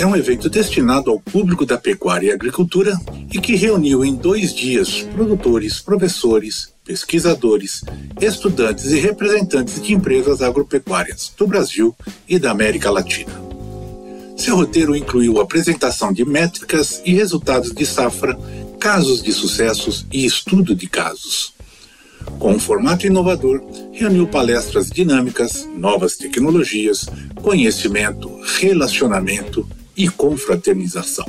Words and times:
é 0.00 0.06
um 0.06 0.16
evento 0.16 0.48
destinado 0.48 1.10
ao 1.10 1.20
público 1.20 1.66
da 1.66 1.76
pecuária 1.76 2.28
e 2.28 2.32
agricultura 2.32 2.98
e 3.30 3.38
que 3.38 3.54
reuniu 3.54 4.02
em 4.02 4.14
dois 4.14 4.54
dias 4.54 5.02
produtores, 5.12 5.78
professores, 5.78 6.72
pesquisadores, 6.82 7.84
estudantes 8.18 8.92
e 8.92 8.98
representantes 8.98 9.82
de 9.82 9.92
empresas 9.92 10.40
agropecuárias 10.40 11.30
do 11.36 11.46
Brasil 11.46 11.94
e 12.26 12.38
da 12.38 12.50
América 12.50 12.90
Latina. 12.90 13.30
Seu 14.38 14.56
roteiro 14.56 14.96
incluiu 14.96 15.38
apresentação 15.38 16.14
de 16.14 16.24
métricas 16.24 17.02
e 17.04 17.12
resultados 17.12 17.70
de 17.70 17.84
safra, 17.84 18.38
casos 18.78 19.22
de 19.22 19.34
sucessos 19.34 20.06
e 20.10 20.24
estudo 20.24 20.74
de 20.74 20.88
casos. 20.88 21.52
Com 22.38 22.54
um 22.54 22.58
formato 22.58 23.06
inovador, 23.06 23.62
reuniu 23.92 24.26
palestras 24.26 24.88
dinâmicas, 24.88 25.68
novas 25.76 26.16
tecnologias, 26.16 27.06
conhecimento, 27.42 28.30
relacionamento 28.58 29.68
e 30.00 30.08
confraternização. 30.08 31.26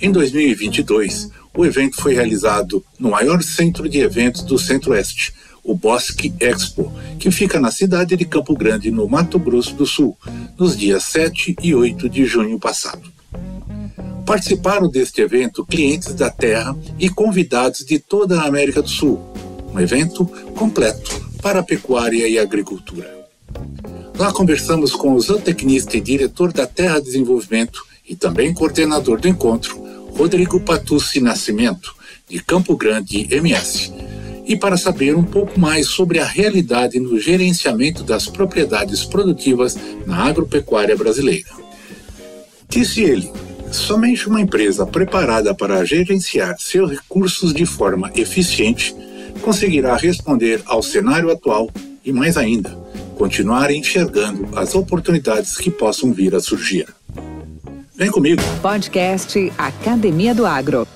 Em 0.00 0.10
2022, 0.10 1.28
o 1.54 1.66
evento 1.66 2.00
foi 2.00 2.14
realizado 2.14 2.82
no 2.98 3.10
maior 3.10 3.42
centro 3.42 3.86
de 3.86 3.98
eventos 3.98 4.40
do 4.42 4.58
Centro-Oeste, 4.58 5.34
o 5.62 5.74
Bosque 5.74 6.32
Expo, 6.40 6.90
que 7.18 7.30
fica 7.30 7.60
na 7.60 7.70
cidade 7.70 8.16
de 8.16 8.24
Campo 8.24 8.56
Grande, 8.56 8.90
no 8.90 9.06
Mato 9.06 9.38
Grosso 9.38 9.74
do 9.74 9.84
Sul, 9.84 10.16
nos 10.56 10.78
dias 10.78 11.04
7 11.04 11.56
e 11.60 11.74
8 11.74 12.08
de 12.08 12.24
junho 12.24 12.58
passado. 12.58 13.12
Participaram 14.24 14.88
deste 14.88 15.20
evento 15.20 15.66
clientes 15.66 16.14
da 16.14 16.30
Terra 16.30 16.74
e 16.98 17.10
convidados 17.10 17.80
de 17.80 17.98
toda 17.98 18.40
a 18.40 18.46
América 18.46 18.80
do 18.80 18.88
Sul, 18.88 19.20
um 19.74 19.78
evento 19.78 20.24
completo 20.56 21.28
para 21.42 21.60
a 21.60 21.62
pecuária 21.62 22.26
e 22.26 22.38
agricultura. 22.38 23.28
Lá 24.18 24.32
conversamos 24.32 24.96
com 24.96 25.12
o 25.12 25.20
zootecnista 25.20 25.96
e 25.96 26.00
diretor 26.00 26.52
da 26.52 26.66
Terra 26.66 27.00
Desenvolvimento 27.00 27.86
e 28.08 28.16
também 28.16 28.52
coordenador 28.52 29.20
do 29.20 29.28
encontro, 29.28 29.80
Rodrigo 30.10 30.58
Patucci 30.58 31.20
Nascimento, 31.20 31.94
de 32.28 32.42
Campo 32.42 32.76
Grande 32.76 33.28
MS, 33.30 33.92
e 34.44 34.56
para 34.56 34.76
saber 34.76 35.14
um 35.14 35.22
pouco 35.22 35.60
mais 35.60 35.86
sobre 35.86 36.18
a 36.18 36.24
realidade 36.24 36.98
no 36.98 37.20
gerenciamento 37.20 38.02
das 38.02 38.26
propriedades 38.26 39.04
produtivas 39.04 39.78
na 40.04 40.24
agropecuária 40.24 40.96
brasileira. 40.96 41.50
Disse 42.68 43.02
ele, 43.02 43.30
somente 43.70 44.28
uma 44.28 44.40
empresa 44.40 44.84
preparada 44.84 45.54
para 45.54 45.84
gerenciar 45.84 46.56
seus 46.58 46.90
recursos 46.90 47.54
de 47.54 47.64
forma 47.64 48.10
eficiente 48.16 48.96
conseguirá 49.42 49.96
responder 49.96 50.60
ao 50.66 50.82
cenário 50.82 51.30
atual 51.30 51.70
e, 52.04 52.12
mais 52.12 52.36
ainda, 52.36 52.87
continuar 53.18 53.70
enxergando 53.72 54.48
as 54.56 54.76
oportunidades 54.76 55.56
que 55.56 55.72
possam 55.72 56.12
vir 56.12 56.36
a 56.36 56.40
surgir. 56.40 56.86
Vem 57.96 58.12
comigo. 58.12 58.40
Podcast 58.62 59.52
Academia 59.58 60.32
do 60.32 60.46
Agro. 60.46 60.86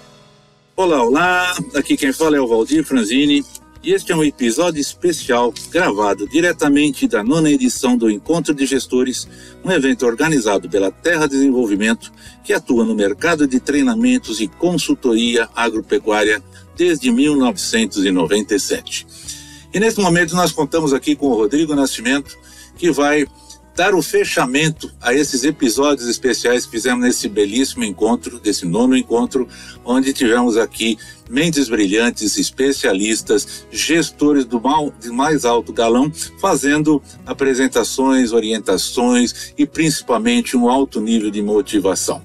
Olá, 0.76 1.02
olá. 1.02 1.52
Aqui 1.74 1.96
quem 1.96 2.12
fala 2.12 2.36
é 2.36 2.40
o 2.40 2.46
Valdir 2.46 2.84
Franzini 2.84 3.44
e 3.82 3.92
este 3.92 4.12
é 4.12 4.16
um 4.16 4.22
episódio 4.22 4.80
especial 4.80 5.52
gravado 5.72 6.28
diretamente 6.28 7.08
da 7.08 7.24
nona 7.24 7.50
edição 7.50 7.96
do 7.96 8.08
Encontro 8.08 8.54
de 8.54 8.66
Gestores, 8.66 9.26
um 9.64 9.72
evento 9.72 10.06
organizado 10.06 10.70
pela 10.70 10.92
Terra 10.92 11.26
Desenvolvimento 11.26 12.12
que 12.44 12.52
atua 12.52 12.84
no 12.84 12.94
mercado 12.94 13.48
de 13.48 13.58
treinamentos 13.58 14.40
e 14.40 14.46
consultoria 14.46 15.48
agropecuária 15.56 16.40
desde 16.76 17.10
1997. 17.10 19.41
E 19.72 19.80
nesse 19.80 20.00
momento 20.00 20.34
nós 20.34 20.52
contamos 20.52 20.92
aqui 20.92 21.16
com 21.16 21.26
o 21.26 21.34
Rodrigo 21.34 21.74
Nascimento, 21.74 22.38
que 22.76 22.90
vai 22.90 23.26
dar 23.74 23.94
o 23.94 24.02
fechamento 24.02 24.92
a 25.00 25.14
esses 25.14 25.44
episódios 25.44 26.06
especiais 26.06 26.66
que 26.66 26.72
fizemos 26.72 27.02
nesse 27.02 27.28
belíssimo 27.28 27.84
encontro, 27.84 28.38
desse 28.38 28.66
nono 28.66 28.96
encontro, 28.96 29.48
onde 29.84 30.12
tivemos 30.12 30.58
aqui 30.58 30.98
mentes 31.30 31.68
brilhantes, 31.70 32.36
especialistas, 32.36 33.64
gestores 33.70 34.44
do 34.44 34.60
mal, 34.60 34.92
de 35.00 35.08
mais 35.08 35.46
alto 35.46 35.72
galão, 35.72 36.12
fazendo 36.38 37.02
apresentações, 37.24 38.32
orientações 38.32 39.54
e 39.56 39.66
principalmente 39.66 40.56
um 40.56 40.68
alto 40.68 41.00
nível 41.00 41.30
de 41.30 41.40
motivação. 41.40 42.22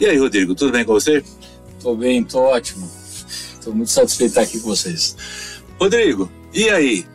E 0.00 0.06
aí, 0.06 0.16
Rodrigo, 0.16 0.54
tudo 0.54 0.72
bem 0.72 0.84
com 0.84 0.94
você? 0.94 1.22
Estou 1.76 1.94
bem, 1.94 2.22
estou 2.22 2.42
ótimo. 2.42 2.90
Estou 3.52 3.74
muito 3.74 3.90
satisfeito 3.90 4.32
de 4.32 4.38
estar 4.38 4.42
aqui 4.42 4.60
com 4.60 4.68
vocês. 4.68 5.14
Rodrigo, 5.78 6.30
e 6.54 6.70
aí? 6.70 7.06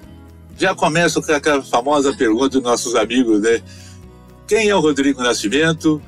Já 0.58 0.76
começo 0.76 1.22
com 1.22 1.32
aquela 1.32 1.64
famosa 1.64 2.14
pergunta 2.14 2.50
dos 2.50 2.64
nossos 2.64 2.96
amigos, 2.96 3.40
né? 3.42 3.62
Quem 4.46 4.68
é 4.68 4.76
o 4.76 4.80
Rodrigo 4.80 5.22
Nascimento? 5.24 6.02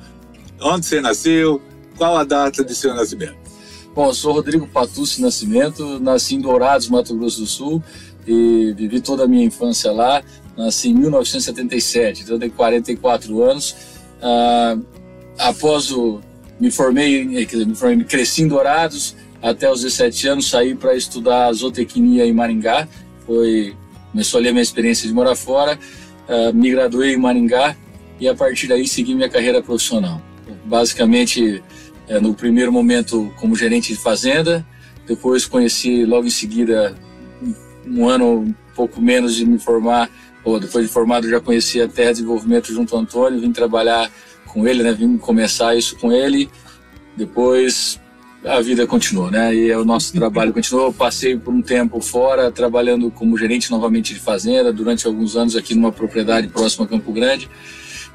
Onde 0.60 0.84
você 0.84 1.00
nasceu? 1.00 1.62
Qual 1.96 2.16
a 2.16 2.24
data 2.24 2.64
de 2.64 2.74
seu 2.74 2.94
nascimento? 2.94 3.36
Bom, 3.94 4.06
eu 4.06 4.14
sou 4.14 4.32
Rodrigo 4.32 4.66
Patucci 4.66 5.20
Nascimento, 5.20 5.98
nasci 6.00 6.34
em 6.34 6.40
Dourados, 6.40 6.88
Mato 6.88 7.14
Grosso 7.14 7.40
do 7.40 7.46
Sul, 7.46 7.82
e 8.26 8.72
vivi 8.76 9.00
toda 9.00 9.24
a 9.24 9.28
minha 9.28 9.44
infância 9.44 9.92
lá. 9.92 10.22
Nasci 10.56 10.88
em 10.88 10.94
1977, 10.94 12.22
então 12.22 12.38
tenho 12.38 12.52
44 12.52 13.42
anos. 13.42 13.76
Ah, 14.20 14.76
após 15.38 15.90
o. 15.90 16.20
Me 16.60 16.70
formei, 16.70 17.26
dizer, 17.44 17.66
me 17.66 17.74
formei, 17.74 18.04
cresci 18.04 18.42
em 18.42 18.48
Dourados, 18.48 19.16
até 19.42 19.70
os 19.70 19.82
17 19.82 20.28
anos 20.28 20.48
saí 20.48 20.74
para 20.74 20.94
estudar 20.94 21.52
zootecnia 21.52 22.24
em 22.24 22.32
Maringá. 22.32 22.88
Foi 23.26 23.74
Começou 24.12 24.38
ali 24.38 24.50
a 24.50 24.52
minha 24.52 24.62
experiência 24.62 25.08
de 25.08 25.14
morar 25.14 25.34
fora, 25.34 25.78
uh, 26.28 26.54
me 26.54 26.70
graduei 26.70 27.14
em 27.14 27.16
Maringá 27.16 27.74
e 28.20 28.28
a 28.28 28.34
partir 28.34 28.68
daí 28.68 28.86
segui 28.86 29.14
minha 29.14 29.28
carreira 29.28 29.62
profissional. 29.62 30.20
Basicamente, 30.66 31.62
uh, 32.10 32.20
no 32.20 32.34
primeiro 32.34 32.70
momento 32.70 33.32
como 33.40 33.56
gerente 33.56 33.94
de 33.94 33.98
fazenda, 33.98 34.64
depois 35.06 35.46
conheci 35.46 36.04
logo 36.04 36.26
em 36.26 36.30
seguida, 36.30 36.94
um 37.86 38.06
ano, 38.06 38.54
pouco 38.76 39.00
menos 39.00 39.34
de 39.34 39.46
me 39.46 39.58
formar, 39.58 40.10
ou 40.44 40.60
depois 40.60 40.86
de 40.86 40.92
formado 40.92 41.26
já 41.26 41.40
conheci 41.40 41.80
a 41.80 41.88
Terra 41.88 42.08
de 42.08 42.16
Desenvolvimento 42.16 42.70
junto 42.70 42.94
ao 42.94 43.00
Antônio, 43.00 43.40
vim 43.40 43.50
trabalhar 43.50 44.12
com 44.46 44.68
ele, 44.68 44.82
né, 44.82 44.92
vim 44.92 45.16
começar 45.16 45.74
isso 45.74 45.96
com 45.96 46.12
ele. 46.12 46.50
Depois 47.16 47.98
a 48.44 48.60
vida 48.60 48.86
continuou, 48.86 49.30
né? 49.30 49.54
E 49.54 49.72
o 49.74 49.84
nosso 49.84 50.12
trabalho 50.14 50.52
continuou. 50.52 50.86
Eu 50.86 50.92
passei 50.92 51.36
por 51.36 51.52
um 51.54 51.62
tempo 51.62 52.00
fora, 52.00 52.50
trabalhando 52.50 53.10
como 53.10 53.36
gerente 53.36 53.70
novamente 53.70 54.14
de 54.14 54.20
fazenda, 54.20 54.72
durante 54.72 55.06
alguns 55.06 55.36
anos 55.36 55.56
aqui 55.56 55.74
numa 55.74 55.92
propriedade 55.92 56.48
próxima 56.48 56.84
a 56.84 56.88
Campo 56.88 57.12
Grande. 57.12 57.48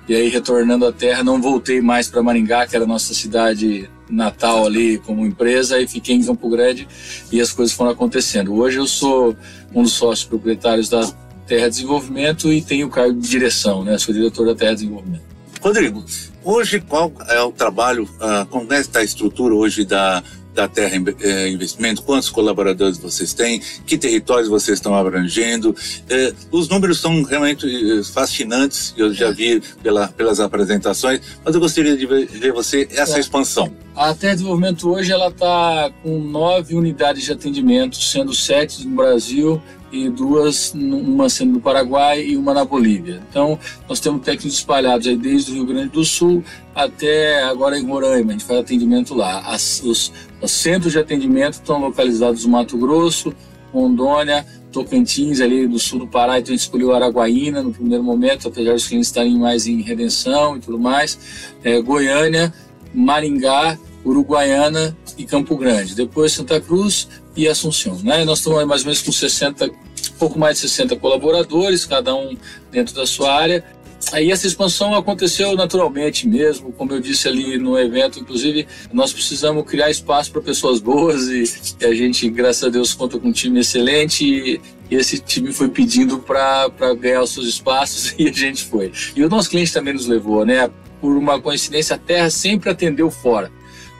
E 0.08 0.16
aí, 0.16 0.30
retornando 0.30 0.86
à 0.86 0.92
terra, 0.92 1.22
não 1.24 1.42
voltei 1.42 1.82
mais 1.82 2.08
para 2.08 2.24
Maringá, 2.24 2.66
que 2.66 2.76
era 2.76 2.86
a 2.86 2.88
nossa 2.88 3.14
cidade 3.14 3.90
natal 4.10 4.66
ali 4.66 4.98
como 5.00 5.26
empresa, 5.26 5.82
e 5.82 5.88
fiquei 5.88 6.16
em 6.16 6.24
Campo 6.24 6.50
Grande 6.50 6.88
e 7.30 7.42
as 7.42 7.52
coisas 7.52 7.76
foram 7.76 7.92
acontecendo. 7.92 8.54
Hoje 8.54 8.78
eu 8.78 8.88
sou 8.88 9.36
um 9.76 9.84
dos 9.84 9.94
sócios 9.94 10.26
proprietários 10.26 10.88
da 10.88 11.12
Terra 11.46 11.68
Desenvolvimento 11.70 12.52
e 12.52 12.62
tenho 12.62 12.88
o 12.88 12.90
cargo 12.90 13.20
de 13.20 13.28
direção, 13.28 13.84
né? 13.84 13.98
Sou 13.98 14.14
diretor 14.14 14.46
da 14.46 14.56
Terra 14.56 14.76
Desenvolvimento. 14.76 15.24
Rodrigo, 15.62 16.06
Hoje, 16.50 16.80
qual 16.80 17.12
é 17.28 17.42
o 17.42 17.52
trabalho, 17.52 18.04
uh, 18.04 18.46
como 18.46 18.72
é 18.74 18.80
está 18.80 19.00
a 19.00 19.04
estrutura 19.04 19.54
hoje 19.54 19.84
da, 19.84 20.24
da 20.54 20.66
Terra 20.66 20.96
eh, 21.20 21.50
Investimento? 21.50 22.02
Quantos 22.04 22.30
colaboradores 22.30 22.98
vocês 22.98 23.34
têm? 23.34 23.62
Que 23.86 23.98
territórios 23.98 24.48
vocês 24.48 24.78
estão 24.78 24.96
abrangendo? 24.96 25.76
Eh, 26.10 26.34
os 26.50 26.70
números 26.70 27.02
são 27.02 27.22
realmente 27.24 27.66
eh, 27.68 28.02
fascinantes, 28.02 28.94
eu 28.96 29.14
já 29.14 29.30
vi 29.30 29.62
pela, 29.84 30.08
pelas 30.08 30.40
apresentações, 30.40 31.20
mas 31.44 31.54
eu 31.54 31.60
gostaria 31.60 31.98
de 31.98 32.06
ver, 32.06 32.28
ver 32.28 32.54
você 32.54 32.88
essa 32.92 33.18
é. 33.18 33.20
expansão. 33.20 33.70
A 33.94 34.14
Terra 34.14 34.36
Desenvolvimento 34.36 34.90
hoje 34.90 35.12
ela 35.12 35.28
está 35.28 35.92
com 36.02 36.18
nove 36.20 36.76
unidades 36.76 37.24
de 37.24 37.32
atendimento, 37.34 37.98
sendo 37.98 38.34
sete 38.34 38.88
no 38.88 38.96
Brasil 38.96 39.62
e 39.92 40.10
duas, 40.10 40.74
uma 40.74 41.30
sendo 41.30 41.54
no 41.54 41.62
Paraguai 41.62 42.24
e 42.24 42.38
uma 42.38 42.54
na 42.54 42.66
Bolívia. 42.66 43.22
Então, 43.30 43.58
nós 43.88 44.00
temos 44.00 44.22
técnicos 44.22 44.58
espalhados 44.58 45.08
aí 45.08 45.18
desde 45.18 45.52
o 45.52 45.56
Rio 45.56 45.66
Grande 45.66 45.90
do 45.90 46.04
Sul 46.04 46.44
até 46.76 47.44
agora 47.44 47.78
em 47.78 47.86
Roraima, 47.86 48.30
a 48.30 48.32
gente 48.34 48.44
faz 48.44 48.60
atendimento 48.60 49.16
lá. 49.16 49.40
As, 49.40 49.82
os, 49.84 50.12
os 50.42 50.52
centros 50.52 50.94
de 50.94 51.00
atendimento 51.00 51.54
estão 51.54 51.80
localizados 51.80 52.46
no 52.46 52.52
Mato 52.52 52.78
Grosso, 52.78 53.34
Rondônia, 53.74 54.46
Tocantins, 54.72 55.40
ali 55.40 55.68
do 55.68 55.80
sul 55.80 56.00
do 56.00 56.08
Pará, 56.08 56.40
então 56.40 56.54
a 56.54 56.56
gente 56.56 56.66
escolheu 56.66 56.94
Araguaína 56.94 57.64
no 57.64 57.72
primeiro 57.72 58.04
momento, 58.04 58.48
apesar 58.48 58.74
dos 58.74 58.88
clientes 58.88 59.08
estarem 59.08 59.38
mais 59.38 59.66
em 59.66 59.82
redenção 59.82 60.58
e 60.58 60.60
tudo 60.60 60.78
mais, 60.78 61.18
é, 61.64 61.82
Goiânia, 61.82 62.54
Maringá, 62.94 63.78
Uruguaiana 64.06 64.96
e 65.18 65.26
Campo 65.26 65.56
Grande. 65.58 65.96
Depois 65.96 66.34
Santa 66.34 66.62
Cruz 66.62 67.08
e 67.38 67.48
Assunção. 67.48 67.98
Né? 68.04 68.26
Nós 68.26 68.40
estamos 68.40 68.66
mais 68.66 68.82
ou 68.82 68.88
menos 68.88 69.02
com 69.02 69.12
60, 69.12 69.70
pouco 70.18 70.38
mais 70.40 70.56
de 70.60 70.68
60 70.68 70.96
colaboradores, 70.98 71.86
cada 71.86 72.14
um 72.16 72.36
dentro 72.72 72.96
da 72.96 73.06
sua 73.06 73.34
área. 73.34 73.64
Aí 74.12 74.32
essa 74.32 74.48
expansão 74.48 74.96
aconteceu 74.96 75.56
naturalmente 75.56 76.28
mesmo, 76.28 76.72
como 76.72 76.94
eu 76.94 77.00
disse 77.00 77.28
ali 77.28 77.58
no 77.58 77.78
evento, 77.78 78.20
inclusive 78.20 78.68
nós 78.94 79.12
precisamos 79.12 79.66
criar 79.66 79.90
espaço 79.90 80.32
para 80.32 80.42
pessoas 80.42 80.80
boas 80.80 81.28
e, 81.28 81.44
a 81.86 81.94
gente, 81.94 82.30
graças 82.30 82.64
a 82.64 82.70
Deus, 82.70 82.94
conta 82.94 83.20
com 83.20 83.28
um 83.28 83.32
time 83.32 83.60
excelente 83.60 84.24
e 84.24 84.62
esse 84.90 85.20
time 85.20 85.52
foi 85.52 85.68
pedindo 85.70 86.20
para 86.20 86.70
ganhar 87.00 87.22
os 87.22 87.32
seus 87.32 87.48
espaços 87.48 88.14
e 88.18 88.30
a 88.30 88.32
gente 88.32 88.64
foi. 88.66 88.92
E 89.16 89.24
o 89.24 89.30
nosso 89.30 89.50
cliente 89.50 89.74
também 89.74 89.94
nos 89.94 90.08
levou, 90.08 90.46
né? 90.46 90.70
Por 91.02 91.16
uma 91.18 91.40
coincidência, 91.42 91.96
a 91.96 92.00
Terra 92.00 92.30
sempre 92.30 92.70
atendeu 92.70 93.12
fora. 93.12 93.52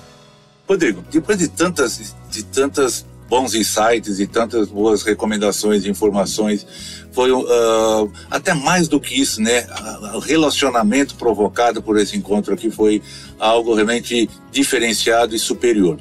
Rodrigo, 0.66 1.04
depois 1.10 1.38
de 1.38 1.48
tantas, 1.48 2.16
de 2.30 2.42
tantas 2.44 3.04
bons 3.28 3.54
insights 3.54 4.18
e 4.18 4.26
tantas 4.26 4.68
boas 4.68 5.02
recomendações 5.02 5.84
e 5.84 5.90
informações. 5.90 6.66
Foi 7.12 7.30
uh, 7.30 8.10
até 8.30 8.54
mais 8.54 8.88
do 8.88 8.98
que 8.98 9.20
isso, 9.20 9.42
né? 9.42 9.66
O 10.14 10.18
relacionamento 10.18 11.14
provocado 11.14 11.82
por 11.82 11.98
esse 11.98 12.16
encontro 12.16 12.54
aqui 12.54 12.70
foi 12.70 13.02
algo 13.38 13.74
realmente 13.74 14.30
diferenciado 14.50 15.36
e 15.36 15.38
superior. 15.38 15.98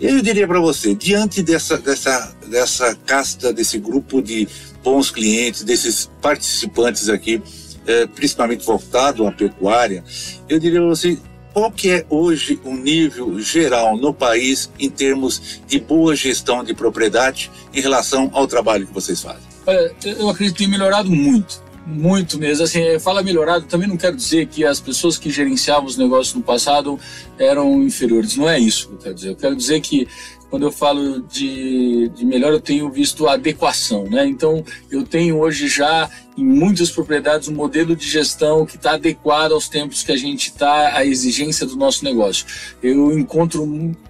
Eu 0.00 0.20
diria 0.20 0.46
para 0.46 0.60
você, 0.60 0.94
diante 0.94 1.42
dessa, 1.42 1.78
dessa, 1.78 2.34
dessa 2.46 2.94
casta, 3.06 3.52
desse 3.52 3.78
grupo 3.78 4.20
de 4.20 4.46
bons 4.84 5.10
clientes, 5.10 5.64
desses 5.64 6.10
participantes 6.20 7.08
aqui, 7.08 7.42
eh, 7.86 8.06
principalmente 8.06 8.64
voltado 8.64 9.26
à 9.26 9.32
pecuária, 9.32 10.04
eu 10.48 10.58
diria 10.58 10.80
para 10.80 10.88
você, 10.88 11.18
qual 11.54 11.70
que 11.70 11.90
é 11.90 12.04
hoje 12.10 12.60
o 12.62 12.74
nível 12.74 13.40
geral 13.40 13.96
no 13.96 14.12
país 14.12 14.70
em 14.78 14.90
termos 14.90 15.62
de 15.66 15.80
boa 15.80 16.14
gestão 16.14 16.62
de 16.62 16.74
propriedade 16.74 17.50
em 17.72 17.80
relação 17.80 18.28
ao 18.34 18.46
trabalho 18.46 18.86
que 18.86 18.92
vocês 18.92 19.22
fazem? 19.22 19.40
Olha, 19.66 19.94
eu 20.04 20.28
acredito 20.28 20.56
que 20.56 20.64
tem 20.64 20.68
melhorado 20.68 21.10
muito, 21.10 21.62
muito 21.86 22.38
mesmo. 22.38 22.64
Assim, 22.64 22.98
fala 22.98 23.22
melhorado, 23.22 23.66
também 23.66 23.88
não 23.88 23.96
quero 23.96 24.16
dizer 24.16 24.46
que 24.46 24.64
as 24.64 24.80
pessoas 24.80 25.16
que 25.16 25.30
gerenciavam 25.30 25.84
os 25.84 25.96
negócios 25.96 26.34
no 26.34 26.42
passado 26.42 26.98
eram 27.38 27.82
inferiores. 27.82 28.36
Não 28.36 28.48
é 28.48 28.58
isso 28.58 28.88
que 28.88 28.94
eu 28.94 28.98
quero 28.98 29.14
dizer. 29.14 29.28
Eu 29.30 29.36
quero 29.36 29.56
dizer 29.56 29.80
que 29.80 30.08
quando 30.50 30.62
eu 30.62 30.72
falo 30.72 31.22
de, 31.22 32.08
de 32.10 32.24
melhor, 32.24 32.52
eu 32.52 32.60
tenho 32.60 32.90
visto 32.90 33.28
adequação, 33.28 34.04
né? 34.04 34.26
Então, 34.26 34.64
eu 34.90 35.04
tenho 35.04 35.38
hoje 35.38 35.68
já 35.68 36.08
em 36.36 36.44
muitas 36.44 36.90
propriedades 36.90 37.48
um 37.48 37.54
modelo 37.54 37.96
de 37.96 38.08
gestão 38.08 38.66
que 38.66 38.76
está 38.76 38.92
adequado 38.92 39.52
aos 39.52 39.68
tempos 39.68 40.02
que 40.02 40.12
a 40.12 40.16
gente 40.16 40.48
está, 40.48 40.96
à 40.96 41.04
exigência 41.04 41.66
do 41.66 41.76
nosso 41.76 42.04
negócio. 42.04 42.46
Eu 42.82 43.18
encontro 43.18 43.66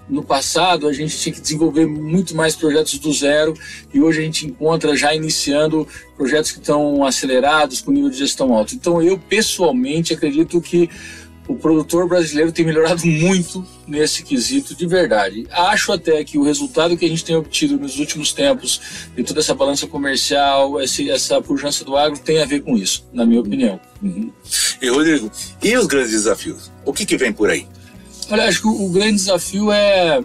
no 0.08 0.22
passado 0.22 0.86
a 0.86 0.92
gente 0.92 1.18
tinha 1.18 1.34
que 1.34 1.40
desenvolver 1.40 1.86
muito 1.86 2.34
mais 2.36 2.54
projetos 2.54 2.98
do 2.98 3.12
zero 3.12 3.54
e 3.92 4.00
hoje 4.00 4.20
a 4.20 4.24
gente 4.24 4.46
encontra 4.46 4.96
já 4.96 5.14
iniciando 5.14 5.86
projetos 6.16 6.52
que 6.52 6.58
estão 6.58 7.04
acelerados 7.04 7.80
com 7.80 7.90
nível 7.90 8.10
de 8.10 8.18
gestão 8.18 8.54
alto. 8.54 8.74
Então, 8.74 9.02
eu 9.02 9.18
pessoalmente 9.18 10.12
acredito 10.12 10.60
que 10.60 10.88
o 11.48 11.54
produtor 11.54 12.08
brasileiro 12.08 12.50
tem 12.50 12.64
melhorado 12.64 13.06
muito 13.06 13.64
nesse 13.86 14.22
quesito 14.22 14.74
de 14.74 14.86
verdade. 14.86 15.46
Acho 15.50 15.92
até 15.92 16.22
que 16.24 16.38
o 16.38 16.42
resultado 16.42 16.96
que 16.96 17.04
a 17.04 17.08
gente 17.08 17.24
tem 17.24 17.36
obtido 17.36 17.78
nos 17.78 17.98
últimos 17.98 18.32
tempos 18.32 18.80
de 19.14 19.22
toda 19.22 19.40
essa 19.40 19.54
balança 19.54 19.86
comercial, 19.86 20.80
esse, 20.80 21.10
essa 21.10 21.40
pujança 21.40 21.84
do 21.84 21.96
agro 21.96 22.18
tem 22.18 22.42
a 22.42 22.46
ver 22.46 22.60
com 22.60 22.76
isso, 22.76 23.06
na 23.12 23.24
minha 23.24 23.40
opinião. 23.40 23.80
Uhum. 24.02 24.32
E 24.80 24.88
Rodrigo, 24.88 25.30
e 25.62 25.76
os 25.76 25.86
grandes 25.86 26.10
desafios? 26.10 26.70
O 26.84 26.92
que, 26.92 27.06
que 27.06 27.16
vem 27.16 27.32
por 27.32 27.50
aí? 27.50 27.66
Olha, 28.30 28.44
acho 28.44 28.60
que 28.62 28.66
o, 28.66 28.86
o 28.86 28.90
grande 28.90 29.16
desafio 29.16 29.70
é, 29.70 30.20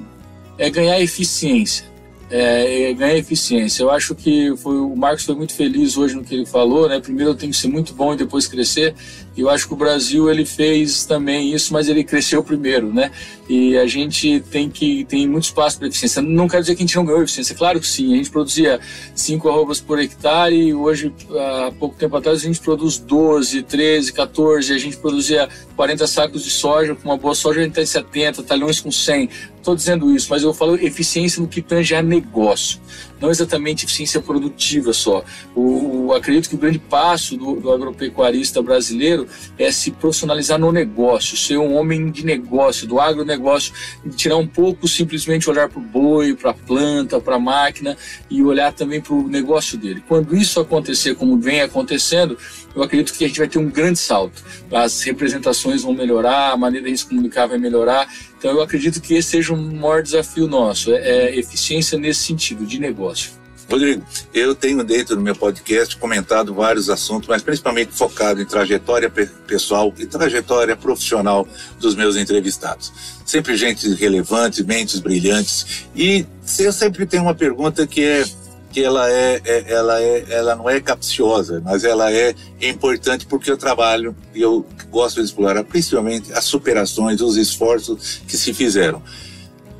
é 0.57 0.69
ganhar 0.69 0.99
eficiência 0.99 1.90
é, 2.31 2.93
ganhar 2.93 3.17
eficiência. 3.17 3.83
Eu 3.83 3.91
acho 3.91 4.15
que 4.15 4.55
foi, 4.55 4.77
o 4.77 4.95
Marcos 4.95 5.25
foi 5.25 5.35
muito 5.35 5.53
feliz 5.53 5.97
hoje 5.97 6.15
no 6.15 6.23
que 6.23 6.33
ele 6.33 6.45
falou, 6.45 6.87
né? 6.87 6.99
Primeiro 6.99 7.31
eu 7.31 7.35
tenho 7.35 7.51
que 7.51 7.57
ser 7.57 7.67
muito 7.67 7.93
bom 7.93 8.13
e 8.13 8.17
depois 8.17 8.47
crescer. 8.47 8.95
E 9.35 9.41
eu 9.41 9.49
acho 9.49 9.67
que 9.67 9.73
o 9.73 9.77
Brasil 9.77 10.29
ele 10.29 10.45
fez 10.45 11.05
também 11.05 11.53
isso, 11.53 11.73
mas 11.73 11.89
ele 11.89 12.03
cresceu 12.03 12.41
primeiro, 12.43 12.93
né? 12.93 13.11
E 13.49 13.77
a 13.77 13.85
gente 13.85 14.41
tem 14.49 14.69
que 14.69 15.03
tem 15.05 15.27
muito 15.27 15.45
espaço 15.45 15.77
para 15.77 15.89
eficiência. 15.89 16.21
Não 16.21 16.47
quero 16.47 16.63
dizer 16.63 16.75
que 16.75 16.83
a 16.83 16.85
gente 16.85 16.95
não 16.95 17.05
ganhou 17.05 17.21
eficiência, 17.21 17.53
claro 17.53 17.79
que 17.79 17.87
sim. 17.87 18.13
A 18.13 18.17
gente 18.17 18.29
produzia 18.29 18.79
5 19.13 19.49
arrobas 19.49 19.81
por 19.81 19.99
hectare 19.99 20.55
e 20.55 20.73
hoje, 20.73 21.13
há 21.31 21.71
pouco 21.77 21.95
tempo 21.95 22.15
atrás, 22.15 22.39
a 22.39 22.45
gente 22.45 22.61
produz 22.61 22.97
12, 22.97 23.63
13, 23.63 24.13
14. 24.13 24.73
A 24.73 24.77
gente 24.77 24.95
produzia 24.97 25.49
40 25.75 26.07
sacos 26.07 26.43
de 26.43 26.49
soja, 26.49 26.95
com 26.95 27.09
uma 27.09 27.17
boa 27.17 27.35
soja 27.35 27.59
a 27.59 27.63
gente 27.63 27.73
tem 27.73 27.85
70, 27.85 28.43
talhões 28.43 28.79
com 28.79 28.91
100 28.91 29.29
estou 29.61 29.75
dizendo 29.75 30.13
isso, 30.13 30.27
mas 30.29 30.43
eu 30.43 30.53
falo 30.53 30.75
eficiência 30.75 31.41
no 31.41 31.47
que 31.47 31.61
tange 31.61 31.95
a 31.95 32.01
negócio, 32.01 32.79
não 33.19 33.29
exatamente 33.29 33.85
eficiência 33.85 34.19
produtiva 34.19 34.91
só. 34.91 35.23
O, 35.55 36.07
o 36.07 36.13
acredito 36.13 36.49
que 36.49 36.55
o 36.55 36.57
grande 36.57 36.79
passo 36.79 37.37
do, 37.37 37.55
do, 37.55 37.71
agropecuarista 37.71 38.61
brasileiro 38.61 39.27
é 39.57 39.71
se 39.71 39.91
profissionalizar 39.91 40.59
no 40.59 40.71
negócio, 40.71 41.37
ser 41.37 41.57
um 41.57 41.75
homem 41.75 42.09
de 42.09 42.25
negócio, 42.25 42.87
do 42.87 42.99
agronegócio, 42.99 43.73
tirar 44.15 44.37
um 44.37 44.47
pouco 44.47 44.87
simplesmente 44.87 45.49
olhar 45.49 45.69
para 45.69 45.79
o 45.79 45.83
boi, 45.83 46.33
para 46.33 46.51
a 46.51 46.55
planta, 46.55 47.21
para 47.21 47.35
a 47.35 47.39
máquina 47.39 47.95
e 48.29 48.43
olhar 48.43 48.73
também 48.73 48.99
para 48.99 49.13
o 49.13 49.27
negócio 49.27 49.77
dele. 49.77 50.03
Quando 50.07 50.35
isso 50.35 50.59
acontecer, 50.59 51.15
como 51.15 51.37
vem 51.37 51.61
acontecendo, 51.61 52.37
eu 52.75 52.81
acredito 52.81 53.13
que 53.13 53.23
a 53.23 53.27
gente 53.27 53.37
vai 53.37 53.47
ter 53.47 53.59
um 53.59 53.69
grande 53.69 53.99
salto. 53.99 54.43
As 54.71 55.01
representações 55.03 55.83
vão 55.83 55.93
melhorar, 55.93 56.51
a 56.51 56.57
maneira 56.57 56.89
de 56.89 56.97
se 56.97 57.05
comunicar 57.05 57.45
vai 57.45 57.57
melhorar 57.57 58.07
então 58.41 58.49
eu 58.49 58.61
acredito 58.63 58.99
que 58.99 59.13
esse 59.13 59.29
seja 59.29 59.53
um 59.53 59.75
maior 59.75 60.01
desafio 60.01 60.47
nosso, 60.47 60.91
é, 60.91 60.97
é 60.97 61.37
eficiência 61.37 61.95
nesse 61.95 62.23
sentido, 62.23 62.65
de 62.65 62.79
negócio. 62.79 63.33
Rodrigo, 63.69 64.03
eu 64.33 64.55
tenho 64.55 64.83
dentro 64.83 65.15
do 65.15 65.21
meu 65.21 65.35
podcast 65.35 65.95
comentado 65.95 66.51
vários 66.51 66.89
assuntos, 66.89 67.29
mas 67.29 67.43
principalmente 67.43 67.91
focado 67.93 68.41
em 68.41 68.45
trajetória 68.45 69.11
pessoal 69.45 69.93
e 69.95 70.07
trajetória 70.07 70.75
profissional 70.75 71.47
dos 71.79 71.93
meus 71.93 72.15
entrevistados. 72.17 72.91
Sempre 73.23 73.55
gente 73.55 73.93
relevante, 73.93 74.63
mentes 74.63 74.99
brilhantes. 74.99 75.85
E 75.95 76.25
eu 76.57 76.73
sempre 76.73 77.05
tenho 77.05 77.21
uma 77.21 77.35
pergunta 77.35 77.85
que 77.85 78.03
é 78.03 78.25
que 78.71 78.83
ela 78.83 79.09
é, 79.09 79.41
é, 79.43 79.65
ela 79.67 80.01
é, 80.01 80.25
ela 80.29 80.55
não 80.55 80.69
é 80.69 80.79
capciosa, 80.79 81.61
mas 81.63 81.83
ela 81.83 82.11
é 82.11 82.33
importante 82.61 83.25
porque 83.25 83.51
eu 83.51 83.57
trabalho 83.57 84.15
e 84.33 84.41
eu 84.41 84.65
gosto 84.89 85.19
de 85.19 85.25
explorar 85.25 85.63
principalmente 85.63 86.31
as 86.33 86.45
superações, 86.45 87.21
os 87.21 87.37
esforços 87.37 88.21
que 88.27 88.37
se 88.37 88.53
fizeram. 88.53 89.01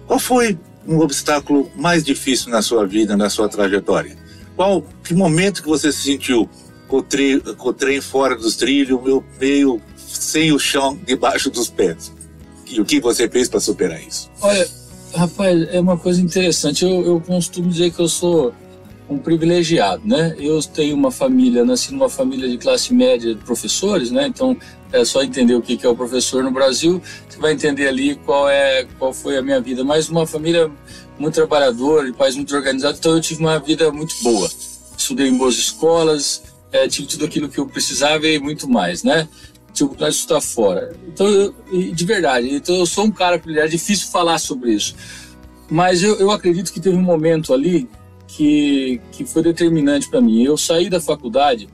Qual 0.05 0.19
foi 0.19 0.57
um 0.87 0.99
obstáculo 0.99 1.71
mais 1.75 2.03
difícil 2.03 2.49
na 2.49 2.61
sua 2.61 2.85
vida, 2.85 3.15
na 3.15 3.29
sua 3.29 3.47
trajetória? 3.47 4.17
Qual 4.55 4.83
que 5.03 5.13
momento 5.13 5.61
que 5.61 5.69
você 5.69 5.91
se 5.91 6.03
sentiu 6.03 6.49
com 6.87 6.97
o, 6.97 7.03
tri, 7.03 7.39
com 7.39 7.69
o 7.69 7.73
trem 7.73 8.01
fora 8.01 8.35
dos 8.35 8.55
trilhos, 8.55 9.01
meio, 9.01 9.23
meio 9.39 9.81
sem 9.95 10.51
o 10.51 10.59
chão 10.59 10.99
debaixo 11.05 11.49
dos 11.49 11.69
pés? 11.69 12.11
E 12.69 12.79
o 12.79 12.85
que 12.85 12.99
você 12.99 13.29
fez 13.29 13.47
para 13.47 13.59
superar 13.59 14.01
isso? 14.01 14.29
Olha, 14.41 14.67
rapaz, 15.15 15.67
é 15.73 15.79
uma 15.79 15.97
coisa 15.97 16.21
interessante. 16.21 16.83
Eu, 16.83 17.05
eu 17.05 17.21
costumo 17.21 17.69
dizer 17.69 17.91
que 17.91 17.99
eu 17.99 18.07
sou 18.07 18.53
um 19.11 19.17
privilegiado, 19.17 20.01
né? 20.05 20.35
Eu 20.39 20.61
tenho 20.63 20.95
uma 20.95 21.11
família, 21.11 21.65
nasci 21.65 21.91
numa 21.91 22.09
família 22.09 22.49
de 22.49 22.57
classe 22.57 22.93
média 22.93 23.35
de 23.35 23.43
professores, 23.43 24.09
né? 24.09 24.27
Então 24.27 24.55
é 24.91 25.03
só 25.03 25.21
entender 25.21 25.53
o 25.53 25.61
que 25.61 25.85
é 25.85 25.89
o 25.89 25.95
professor 25.95 26.43
no 26.43 26.51
Brasil, 26.51 27.01
você 27.27 27.37
vai 27.37 27.51
entender 27.51 27.87
ali 27.87 28.15
qual 28.15 28.49
é 28.49 28.87
qual 28.97 29.13
foi 29.13 29.37
a 29.37 29.41
minha 29.41 29.59
vida. 29.59 29.83
Mas 29.83 30.07
uma 30.07 30.25
família 30.25 30.71
muito 31.19 31.35
trabalhadora, 31.35 32.05
de 32.05 32.13
pais 32.13 32.35
muito 32.35 32.55
organizados, 32.55 32.99
então 32.99 33.13
eu 33.13 33.21
tive 33.21 33.41
uma 33.41 33.59
vida 33.59 33.91
muito 33.91 34.15
boa. 34.23 34.49
Estudei 34.97 35.27
em 35.27 35.37
boas 35.37 35.55
escolas, 35.55 36.43
é, 36.71 36.87
tive 36.87 37.07
tudo 37.07 37.25
aquilo 37.25 37.49
que 37.49 37.59
eu 37.59 37.67
precisava 37.67 38.25
e 38.27 38.39
muito 38.39 38.69
mais, 38.69 39.03
né? 39.03 39.27
Tive 39.73 39.85
oportunidade 39.85 40.15
de 40.15 40.19
estudar 40.21 40.41
fora. 40.41 40.95
Então, 41.07 41.27
eu, 41.27 41.53
de 41.93 42.05
verdade, 42.05 42.49
então 42.53 42.75
eu 42.75 42.85
sou 42.85 43.05
um 43.05 43.11
cara 43.11 43.37
privilegiado, 43.37 43.73
é 43.73 43.77
difícil 43.77 44.07
falar 44.07 44.37
sobre 44.37 44.73
isso. 44.73 44.95
Mas 45.69 46.03
eu, 46.03 46.17
eu 46.17 46.31
acredito 46.31 46.71
que 46.71 46.79
teve 46.79 46.95
um 46.95 47.01
momento 47.01 47.53
ali 47.53 47.89
que, 48.35 49.01
que 49.11 49.25
foi 49.25 49.43
determinante 49.43 50.09
para 50.09 50.21
mim. 50.21 50.43
Eu 50.43 50.57
saí 50.57 50.89
da 50.89 51.01
faculdade, 51.01 51.67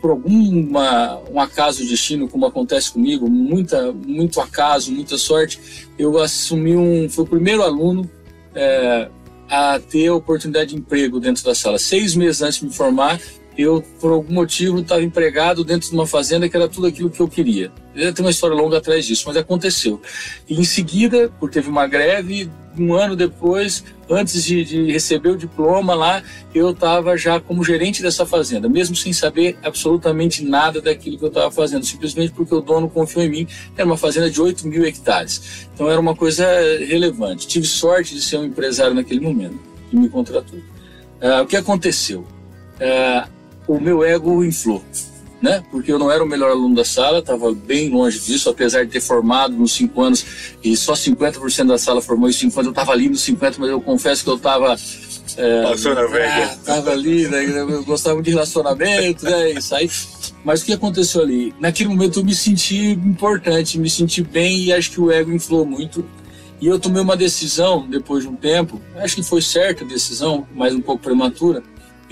por 0.00 0.10
alguma 0.10 1.20
um 1.30 1.40
acaso 1.40 1.82
do 1.82 1.88
destino, 1.88 2.28
como 2.28 2.46
acontece 2.46 2.92
comigo, 2.92 3.28
muita, 3.28 3.92
muito 3.92 4.40
acaso, 4.40 4.92
muita 4.92 5.16
sorte, 5.18 5.88
eu 5.98 6.18
assumi 6.18 6.76
um, 6.76 7.08
fui 7.08 7.24
o 7.24 7.26
primeiro 7.26 7.62
aluno 7.62 8.08
é, 8.54 9.08
a 9.48 9.80
ter 9.80 10.10
oportunidade 10.10 10.70
de 10.70 10.76
emprego 10.76 11.18
dentro 11.18 11.44
da 11.44 11.54
sala. 11.54 11.78
Seis 11.78 12.14
meses 12.14 12.42
antes 12.42 12.58
de 12.58 12.66
me 12.66 12.72
formar, 12.72 13.20
eu, 13.56 13.82
por 14.00 14.12
algum 14.12 14.34
motivo, 14.34 14.80
estava 14.80 15.02
empregado 15.02 15.64
dentro 15.64 15.88
de 15.88 15.94
uma 15.94 16.06
fazenda 16.06 16.48
que 16.48 16.56
era 16.56 16.68
tudo 16.68 16.86
aquilo 16.86 17.08
que 17.08 17.20
eu 17.20 17.28
queria. 17.28 17.72
Tem 17.94 18.24
uma 18.24 18.30
história 18.30 18.56
longa 18.56 18.78
atrás 18.78 19.06
disso, 19.06 19.24
mas 19.26 19.36
aconteceu. 19.36 20.00
E 20.48 20.60
em 20.60 20.64
seguida, 20.64 21.32
por 21.40 21.50
teve 21.50 21.68
uma 21.68 21.86
greve, 21.86 22.50
um 22.78 22.94
ano 22.94 23.14
depois, 23.14 23.84
antes 24.10 24.44
de, 24.44 24.64
de 24.64 24.92
receber 24.92 25.30
o 25.30 25.36
diploma 25.36 25.94
lá, 25.94 26.22
eu 26.54 26.70
estava 26.70 27.16
já 27.16 27.38
como 27.40 27.64
gerente 27.64 28.02
dessa 28.02 28.26
fazenda, 28.26 28.68
mesmo 28.68 28.96
sem 28.96 29.12
saber 29.12 29.56
absolutamente 29.62 30.44
nada 30.44 30.80
daquilo 30.80 31.18
que 31.18 31.24
eu 31.24 31.28
estava 31.28 31.50
fazendo, 31.50 31.84
simplesmente 31.84 32.32
porque 32.32 32.54
o 32.54 32.60
dono 32.60 32.88
confiou 32.88 33.24
em 33.24 33.28
mim. 33.28 33.48
Era 33.76 33.86
uma 33.86 33.96
fazenda 33.96 34.30
de 34.30 34.40
8 34.40 34.66
mil 34.66 34.84
hectares. 34.84 35.68
Então 35.74 35.90
era 35.90 36.00
uma 36.00 36.14
coisa 36.14 36.46
relevante. 36.86 37.46
Tive 37.46 37.66
sorte 37.66 38.14
de 38.14 38.22
ser 38.22 38.38
um 38.38 38.44
empresário 38.44 38.94
naquele 38.94 39.20
momento, 39.20 39.58
que 39.90 39.96
me 39.96 40.08
contratou. 40.08 40.58
Uh, 40.58 41.42
o 41.42 41.46
que 41.46 41.56
aconteceu? 41.56 42.20
Uh, 42.80 43.28
o 43.66 43.80
meu 43.80 44.04
ego 44.04 44.44
inflou. 44.44 44.82
Né? 45.44 45.62
Porque 45.70 45.92
eu 45.92 45.98
não 45.98 46.10
era 46.10 46.24
o 46.24 46.26
melhor 46.26 46.50
aluno 46.50 46.74
da 46.74 46.86
sala, 46.86 47.18
estava 47.18 47.52
bem 47.52 47.90
longe 47.90 48.18
disso, 48.18 48.48
apesar 48.48 48.86
de 48.86 48.92
ter 48.92 49.00
formado 49.02 49.54
nos 49.54 49.72
cinco 49.72 50.00
anos 50.00 50.24
e 50.64 50.74
só 50.74 50.94
50% 50.94 51.66
da 51.66 51.76
sala 51.76 52.00
formou 52.00 52.30
em 52.30 52.32
cinco 52.32 52.58
anos, 52.58 52.68
eu 52.68 52.70
estava 52.70 52.92
ali 52.92 53.10
nos 53.10 53.20
50, 53.20 53.58
mas 53.60 53.68
eu 53.68 53.78
confesso 53.78 54.24
que 54.24 54.30
eu 54.30 54.36
estava 54.36 54.74
é, 55.36 55.62
velha. 56.08 56.44
Estava 56.44 56.92
ali, 56.92 57.28
né? 57.28 57.44
eu 57.44 57.84
gostava 57.84 58.22
de 58.22 58.30
relacionamento, 58.30 59.26
né? 59.26 59.50
Isso 59.50 59.74
aí. 59.74 59.90
Mas 60.42 60.62
o 60.62 60.64
que 60.64 60.72
aconteceu 60.72 61.20
ali? 61.20 61.54
Naquele 61.60 61.90
momento 61.90 62.20
eu 62.20 62.24
me 62.24 62.34
senti 62.34 62.92
importante, 62.92 63.78
me 63.78 63.90
senti 63.90 64.22
bem 64.22 64.64
e 64.64 64.72
acho 64.72 64.92
que 64.92 65.00
o 65.00 65.12
ego 65.12 65.30
inflou 65.30 65.66
muito. 65.66 66.06
E 66.58 66.66
eu 66.66 66.78
tomei 66.78 67.02
uma 67.02 67.18
decisão 67.18 67.86
depois 67.86 68.24
de 68.24 68.30
um 68.30 68.34
tempo, 68.34 68.80
acho 68.96 69.16
que 69.16 69.22
foi 69.22 69.42
certa 69.42 69.84
a 69.84 69.86
decisão, 69.86 70.46
mas 70.54 70.74
um 70.74 70.80
pouco 70.80 71.02
prematura, 71.02 71.62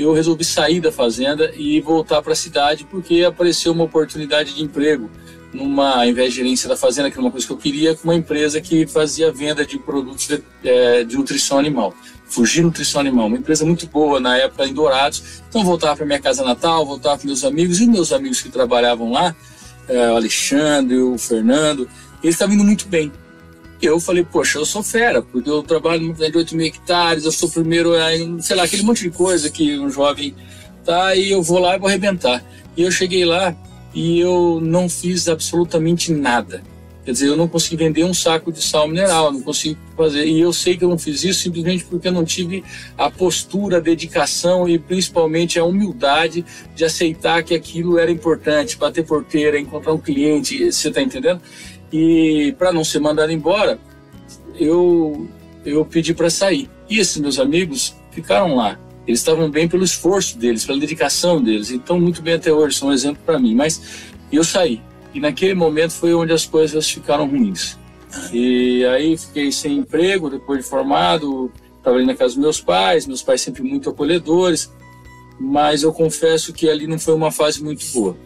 eu 0.03 0.13
resolvi 0.13 0.45
sair 0.45 0.81
da 0.81 0.93
fazenda 0.93 1.53
e 1.57 1.81
voltar 1.81 2.23
para 2.23 2.33
a 2.33 2.37
cidade 2.37 2.87
porque 2.91 3.25
apareceu 3.25 3.73
uma 3.73 3.85
oportunidade 3.85 4.55
de 4.55 4.63
emprego 4.63 5.11
numa, 5.53 5.97
ao 5.97 6.07
invés 6.07 6.31
de 6.31 6.37
gerência 6.37 6.69
da 6.69 6.77
fazenda, 6.77 7.11
que 7.11 7.15
era 7.15 7.23
uma 7.23 7.31
coisa 7.31 7.47
que 7.47 7.53
eu 7.53 7.57
queria, 7.57 7.95
com 7.95 8.05
uma 8.05 8.15
empresa 8.15 8.61
que 8.61 8.87
fazia 8.87 9.31
venda 9.31 9.67
de 9.67 9.79
produtos 9.79 10.27
de, 10.27 10.43
é, 10.65 11.05
de 11.05 11.17
nutrição 11.17 11.59
animal. 11.59 11.95
Fugir 12.25 12.63
Nutrição 12.63 12.99
Animal, 12.99 13.27
uma 13.27 13.37
empresa 13.37 13.63
muito 13.63 13.87
boa 13.87 14.19
na 14.19 14.39
época 14.39 14.65
em 14.67 14.73
Dourados. 14.73 15.43
Então 15.51 15.63
voltava 15.63 15.97
para 15.97 16.07
minha 16.07 16.19
casa 16.19 16.43
natal, 16.43 16.87
voltava 16.87 17.19
para 17.19 17.27
meus 17.27 17.45
amigos 17.45 17.79
e 17.79 17.87
meus 17.87 18.11
amigos 18.11 18.41
que 18.41 18.49
trabalhavam 18.49 19.13
lá, 19.13 19.37
é, 19.87 20.11
o 20.11 20.17
Alexandre, 20.17 20.97
o 20.97 21.19
Fernando, 21.19 21.87
eles 22.23 22.35
estavam 22.37 22.55
indo 22.55 22.65
muito 22.65 22.89
bem 22.89 23.13
eu 23.87 23.99
falei, 23.99 24.25
poxa, 24.25 24.59
eu 24.59 24.65
sou 24.65 24.83
fera, 24.83 25.23
porque 25.23 25.49
eu 25.49 25.63
trabalho 25.63 26.03
no 26.03 26.15
de 26.15 26.37
8 26.37 26.57
mil 26.57 26.67
hectares, 26.67 27.25
eu 27.25 27.33
sou 27.33 27.49
primeiro, 27.49 27.93
sei 28.41 28.57
lá, 28.57 28.65
aquele 28.65 28.83
monte 28.83 29.03
de 29.03 29.11
coisa 29.11 29.51
que 29.51 29.79
um 29.79 29.91
jovem 29.91 30.35
tá, 30.85 31.15
e 31.17 31.31
eu 31.31 31.43
vou 31.43 31.59
lá 31.59 31.77
e 31.77 31.79
vou 31.79 31.89
arrebentar. 31.89 32.45
E 32.77 32.83
eu 32.83 32.91
cheguei 32.91 33.25
lá 33.25 33.55
e 33.95 34.21
eu 34.21 34.61
não 34.63 34.89
fiz 34.89 35.29
absolutamente 35.29 36.13
nada. 36.13 36.63
Quer 37.05 37.13
dizer, 37.13 37.27
eu 37.27 37.37
não 37.37 37.49
consegui 37.49 37.77
vender 37.77 38.05
um 38.05 38.15
saco 38.15 38.53
de 38.53 38.63
sal 38.63 38.87
mineral, 38.87 39.33
não 39.33 39.43
consegui 39.43 39.77
fazer. 39.97 40.25
E 40.25 40.41
eu 40.41 40.53
sei 40.53 40.77
que 40.77 40.85
eu 40.85 40.89
não 40.89 40.97
fiz 40.97 41.25
isso 41.25 41.41
simplesmente 41.41 41.85
porque 41.85 42.07
eu 42.07 42.13
não 42.13 42.25
tive 42.25 42.63
a 42.97 43.11
postura, 43.11 43.79
a 43.79 43.81
dedicação 43.81 44.69
e 44.69 44.79
principalmente 44.79 45.59
a 45.59 45.65
humildade 45.65 46.45
de 46.77 46.85
aceitar 46.85 47.43
que 47.43 47.55
aquilo 47.55 47.99
era 47.99 48.11
importante, 48.11 48.77
bater 48.77 49.05
porteira, 49.05 49.59
encontrar 49.59 49.93
um 49.93 49.99
cliente, 49.99 50.71
você 50.71 50.89
está 50.89 51.03
entendendo? 51.03 51.41
E 51.93 52.55
para 52.59 52.73
não 52.73 52.85
ser 52.85 53.01
mandado 53.01 53.31
embora, 53.31 53.79
eu, 54.59 55.29
eu 55.65 55.85
pedi 55.85 56.15
para 56.15 56.31
sair. 56.31 56.69
E 56.89 56.99
esses 56.99 57.19
meus 57.19 57.39
amigos 57.39 57.95
ficaram 58.11 58.57
lá. 58.57 58.79
Eles 59.07 59.21
estavam 59.21 59.51
bem 59.51 59.69
pelo 59.69 59.85
esforço 59.85 60.39
deles, 60.39 60.65
pela 60.65 60.79
dedicação 60.79 61.43
deles. 61.43 61.71
Então, 61.71 62.01
muito 62.01 62.23
bem 62.23 62.35
até 62.35 62.53
hoje, 62.53 62.79
são 62.79 62.89
um 62.89 62.93
exemplo 62.93 63.23
para 63.27 63.39
mim. 63.39 63.55
Mas 63.55 63.81
eu 64.31 64.45
saí. 64.45 64.81
E 65.13 65.21
naquele 65.21 65.55
momento 65.55 65.93
foi 65.93 66.15
onde 66.15 66.33
as 66.33 66.47
coisas 66.47 66.89
ficaram 66.89 67.29
ruins. 67.29 67.77
E 68.33 68.85
aí 68.87 69.17
fiquei 69.17 69.51
sem 69.51 69.79
emprego 69.79 70.31
depois 70.31 70.63
de 70.63 70.69
formado. 70.69 71.53
Trabalhei 71.83 72.07
na 72.07 72.15
casa 72.15 72.35
dos 72.35 72.43
meus 72.43 72.61
pais, 72.61 73.07
meus 73.07 73.23
pais 73.23 73.41
sempre 73.41 73.63
muito 73.63 73.91
acolhedores. 73.91 74.73
Mas 75.39 75.83
eu 75.83 75.93
confesso 75.93 76.53
que 76.53 76.71
ali 76.71 76.87
não 76.87 76.99
foi 76.99 77.15
uma 77.15 77.33
fase 77.33 77.63
muito 77.63 77.85
boa. 77.93 78.17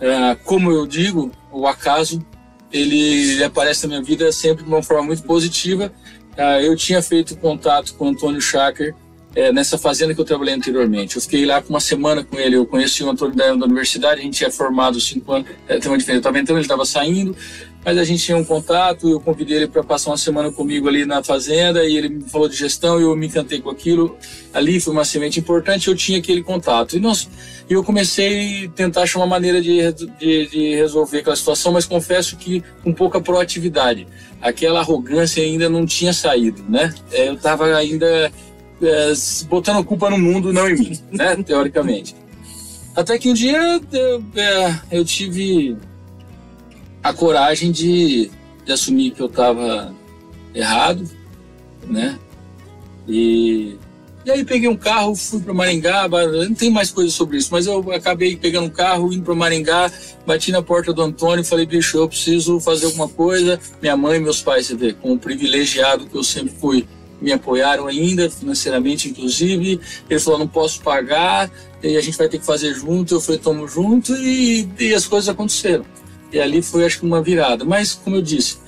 É, 0.00 0.34
como 0.44 0.70
eu 0.70 0.86
digo, 0.86 1.30
o 1.52 1.66
acaso 1.66 2.24
ele 2.72 3.42
aparece 3.42 3.82
na 3.82 3.88
minha 3.88 4.02
vida 4.02 4.30
sempre 4.32 4.64
de 4.64 4.68
uma 4.68 4.82
forma 4.82 5.04
muito 5.04 5.22
positiva. 5.22 5.92
Ah, 6.36 6.62
eu 6.62 6.76
tinha 6.76 7.02
feito 7.02 7.36
contato 7.36 7.94
com 7.94 8.06
o 8.06 8.08
Antônio 8.08 8.40
Schacker 8.40 8.94
é, 9.34 9.52
nessa 9.52 9.78
fazenda 9.78 10.14
que 10.14 10.20
eu 10.20 10.24
trabalhei 10.24 10.54
anteriormente. 10.54 11.16
Eu 11.16 11.22
fiquei 11.22 11.44
lá 11.44 11.60
por 11.60 11.70
uma 11.70 11.80
semana 11.80 12.24
com 12.24 12.38
ele. 12.38 12.56
Eu 12.56 12.66
conheci 12.66 13.02
o 13.02 13.10
Antônio 13.10 13.34
da, 13.34 13.54
da 13.54 13.66
universidade, 13.66 14.20
a 14.20 14.24
gente 14.24 14.38
tinha 14.38 14.50
formado 14.50 15.00
cinco 15.00 15.32
anos. 15.32 15.48
É, 15.68 15.78
tem 15.78 15.90
uma 15.90 15.98
diferença. 15.98 16.20
Estava 16.20 16.38
entrando, 16.38 16.58
ele 16.58 16.64
estava 16.64 16.84
saindo 16.84 17.36
mas 17.84 17.96
a 17.96 18.04
gente 18.04 18.22
tinha 18.22 18.36
um 18.36 18.44
contato, 18.44 19.08
eu 19.08 19.18
convidei 19.20 19.56
ele 19.56 19.66
para 19.66 19.82
passar 19.82 20.10
uma 20.10 20.18
semana 20.18 20.52
comigo 20.52 20.86
ali 20.86 21.06
na 21.06 21.22
fazenda 21.22 21.82
e 21.84 21.96
ele 21.96 22.10
me 22.10 22.24
falou 22.24 22.46
de 22.46 22.54
gestão 22.54 23.00
e 23.00 23.04
eu 23.04 23.16
me 23.16 23.26
encantei 23.26 23.60
com 23.60 23.70
aquilo. 23.70 24.16
Ali 24.52 24.78
foi 24.78 24.92
uma 24.92 25.04
semente 25.04 25.40
importante, 25.40 25.88
eu 25.88 25.96
tinha 25.96 26.18
aquele 26.18 26.42
contato. 26.42 26.96
E 26.96 27.00
nós, 27.00 27.28
eu 27.70 27.82
comecei 27.82 28.66
a 28.66 28.68
tentar 28.68 29.02
achar 29.02 29.18
uma 29.20 29.26
maneira 29.26 29.62
de, 29.62 29.80
de, 29.92 30.46
de 30.46 30.74
resolver 30.74 31.18
aquela 31.18 31.36
situação, 31.36 31.72
mas 31.72 31.86
confesso 31.86 32.36
que 32.36 32.62
com 32.84 32.92
pouca 32.92 33.18
proatividade. 33.18 34.06
Aquela 34.42 34.80
arrogância 34.80 35.42
ainda 35.42 35.68
não 35.70 35.86
tinha 35.86 36.12
saído, 36.12 36.62
né? 36.68 36.92
É, 37.12 37.28
eu 37.28 37.34
estava 37.34 37.74
ainda 37.74 38.30
é, 38.82 39.12
botando 39.48 39.84
culpa 39.84 40.10
no 40.10 40.18
mundo, 40.18 40.52
não 40.52 40.68
em 40.68 40.74
mim, 40.74 40.98
né? 41.10 41.34
Teoricamente. 41.42 42.14
Até 42.94 43.18
que 43.18 43.30
um 43.30 43.34
dia 43.34 43.80
eu, 43.92 44.24
é, 44.36 44.80
eu 44.90 45.04
tive 45.04 45.76
a 47.02 47.12
coragem 47.12 47.70
de, 47.72 48.30
de 48.64 48.72
assumir 48.72 49.12
que 49.12 49.20
eu 49.20 49.26
estava 49.26 49.94
errado, 50.54 51.08
né? 51.86 52.18
E, 53.08 53.76
e 54.24 54.30
aí 54.30 54.44
peguei 54.44 54.68
um 54.68 54.76
carro, 54.76 55.16
fui 55.16 55.40
para 55.40 55.54
Maringá, 55.54 56.06
não 56.08 56.54
tem 56.54 56.70
mais 56.70 56.90
coisa 56.90 57.10
sobre 57.10 57.38
isso, 57.38 57.48
mas 57.50 57.66
eu 57.66 57.90
acabei 57.92 58.36
pegando 58.36 58.66
um 58.66 58.70
carro, 58.70 59.12
indo 59.12 59.22
para 59.22 59.34
Maringá, 59.34 59.90
bati 60.26 60.52
na 60.52 60.62
porta 60.62 60.92
do 60.92 61.02
Antônio 61.02 61.42
e 61.42 61.44
falei, 61.44 61.64
bicho, 61.64 61.96
eu 61.96 62.06
preciso 62.06 62.60
fazer 62.60 62.86
alguma 62.86 63.08
coisa. 63.08 63.58
Minha 63.80 63.96
mãe 63.96 64.18
e 64.18 64.20
meus 64.20 64.42
pais, 64.42 64.66
você 64.66 64.76
vê, 64.76 64.92
com 64.92 65.14
o 65.14 65.18
privilegiado 65.18 66.06
que 66.06 66.14
eu 66.14 66.22
sempre 66.22 66.52
fui, 66.60 66.86
me 67.20 67.32
apoiaram 67.32 67.86
ainda, 67.86 68.30
financeiramente 68.30 69.08
inclusive. 69.08 69.80
Ele 70.08 70.20
falou, 70.20 70.38
não 70.38 70.48
posso 70.48 70.82
pagar, 70.82 71.50
e 71.82 71.96
a 71.96 72.00
gente 72.00 72.18
vai 72.18 72.28
ter 72.28 72.38
que 72.38 72.46
fazer 72.46 72.74
junto. 72.74 73.14
Eu 73.14 73.20
falei, 73.20 73.40
tamo 73.40 73.66
junto, 73.66 74.14
e, 74.14 74.68
e 74.78 74.94
as 74.94 75.06
coisas 75.06 75.28
aconteceram. 75.28 75.84
E 76.32 76.40
ali 76.40 76.62
foi, 76.62 76.84
acho 76.84 77.00
que, 77.00 77.06
uma 77.06 77.22
virada. 77.22 77.64
Mas, 77.64 77.94
como 77.94 78.16
eu 78.16 78.22
disse, 78.22 78.58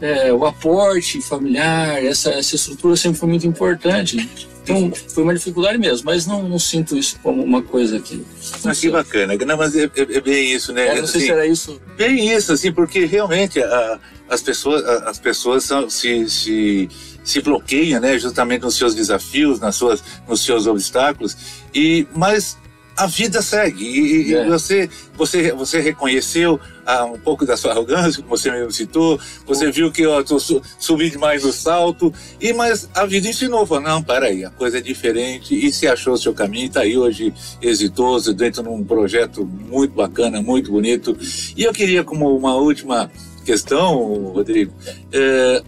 é, 0.00 0.32
o 0.32 0.44
aporte 0.44 1.20
familiar, 1.20 2.04
essa, 2.04 2.30
essa 2.30 2.56
estrutura 2.56 2.96
sempre 2.96 3.18
foi 3.18 3.28
muito 3.28 3.46
importante. 3.46 4.28
Então, 4.62 4.92
foi 5.08 5.24
uma 5.24 5.34
dificuldade 5.34 5.76
mesmo, 5.76 6.06
mas 6.06 6.24
não, 6.24 6.48
não 6.48 6.58
sinto 6.58 6.96
isso 6.96 7.18
como 7.20 7.42
uma 7.42 7.62
coisa 7.62 7.98
que. 7.98 8.24
Mas 8.64 8.78
que 8.78 8.90
bacana. 8.90 9.34
Não, 9.36 9.56
mas 9.56 9.74
é, 9.74 9.84
é, 9.84 9.90
é 9.96 10.20
bem 10.20 10.52
isso, 10.52 10.72
né? 10.72 10.86
É, 10.86 11.00
não 11.00 11.06
sei 11.06 11.18
assim, 11.18 11.26
se 11.26 11.32
era 11.32 11.46
isso. 11.46 11.80
Bem 11.96 12.30
isso, 12.30 12.52
assim, 12.52 12.72
porque 12.72 13.04
realmente 13.04 13.60
a, 13.60 13.98
as 14.28 14.40
pessoas, 14.40 14.84
a, 14.84 15.10
as 15.10 15.18
pessoas 15.18 15.64
são, 15.64 15.90
se, 15.90 16.30
se, 16.30 16.88
se 17.24 17.40
bloqueiam, 17.40 18.00
né, 18.00 18.16
justamente 18.18 18.62
nos 18.62 18.76
seus 18.76 18.94
desafios, 18.94 19.58
nas 19.58 19.74
suas, 19.74 20.02
nos 20.28 20.44
seus 20.44 20.66
obstáculos. 20.68 21.36
E, 21.74 22.06
mas 22.14 22.56
a 22.96 23.06
vida 23.06 23.42
segue. 23.42 23.84
E, 23.84 24.34
é. 24.34 24.46
você 24.46 24.88
você 25.14 25.52
você 25.52 25.80
reconheceu 25.80 26.60
ah, 26.84 27.04
um 27.04 27.18
pouco 27.18 27.46
da 27.46 27.56
sua 27.56 27.72
arrogância 27.72 28.22
como 28.22 28.36
você 28.36 28.50
mesmo 28.50 28.70
citou. 28.70 29.18
Você 29.46 29.70
viu 29.70 29.90
que 29.90 30.02
eu 30.02 30.24
tô 30.24 30.38
subi 30.38 31.10
demais 31.10 31.44
no 31.44 31.52
salto. 31.52 32.12
E 32.40 32.52
mas 32.52 32.88
a 32.94 33.06
vida 33.06 33.28
ensinou 33.28 33.66
falou 33.66 33.82
não 33.82 34.02
para 34.02 34.26
aí 34.26 34.44
a 34.44 34.50
coisa 34.50 34.78
é 34.78 34.80
diferente. 34.80 35.54
E 35.54 35.72
se 35.72 35.86
achou 35.86 36.14
o 36.14 36.18
seu 36.18 36.34
caminho 36.34 36.66
está 36.66 36.80
aí 36.80 36.96
hoje 36.96 37.32
exitoso 37.60 38.34
dentro 38.34 38.62
de 38.62 38.68
um 38.68 38.84
projeto 38.84 39.44
muito 39.44 39.94
bacana 39.94 40.42
muito 40.42 40.70
bonito. 40.70 41.16
E 41.56 41.62
eu 41.62 41.72
queria 41.72 42.04
como 42.04 42.36
uma 42.36 42.54
última 42.54 43.10
questão 43.44 44.30
Rodrigo 44.32 44.72
é, 45.12 45.62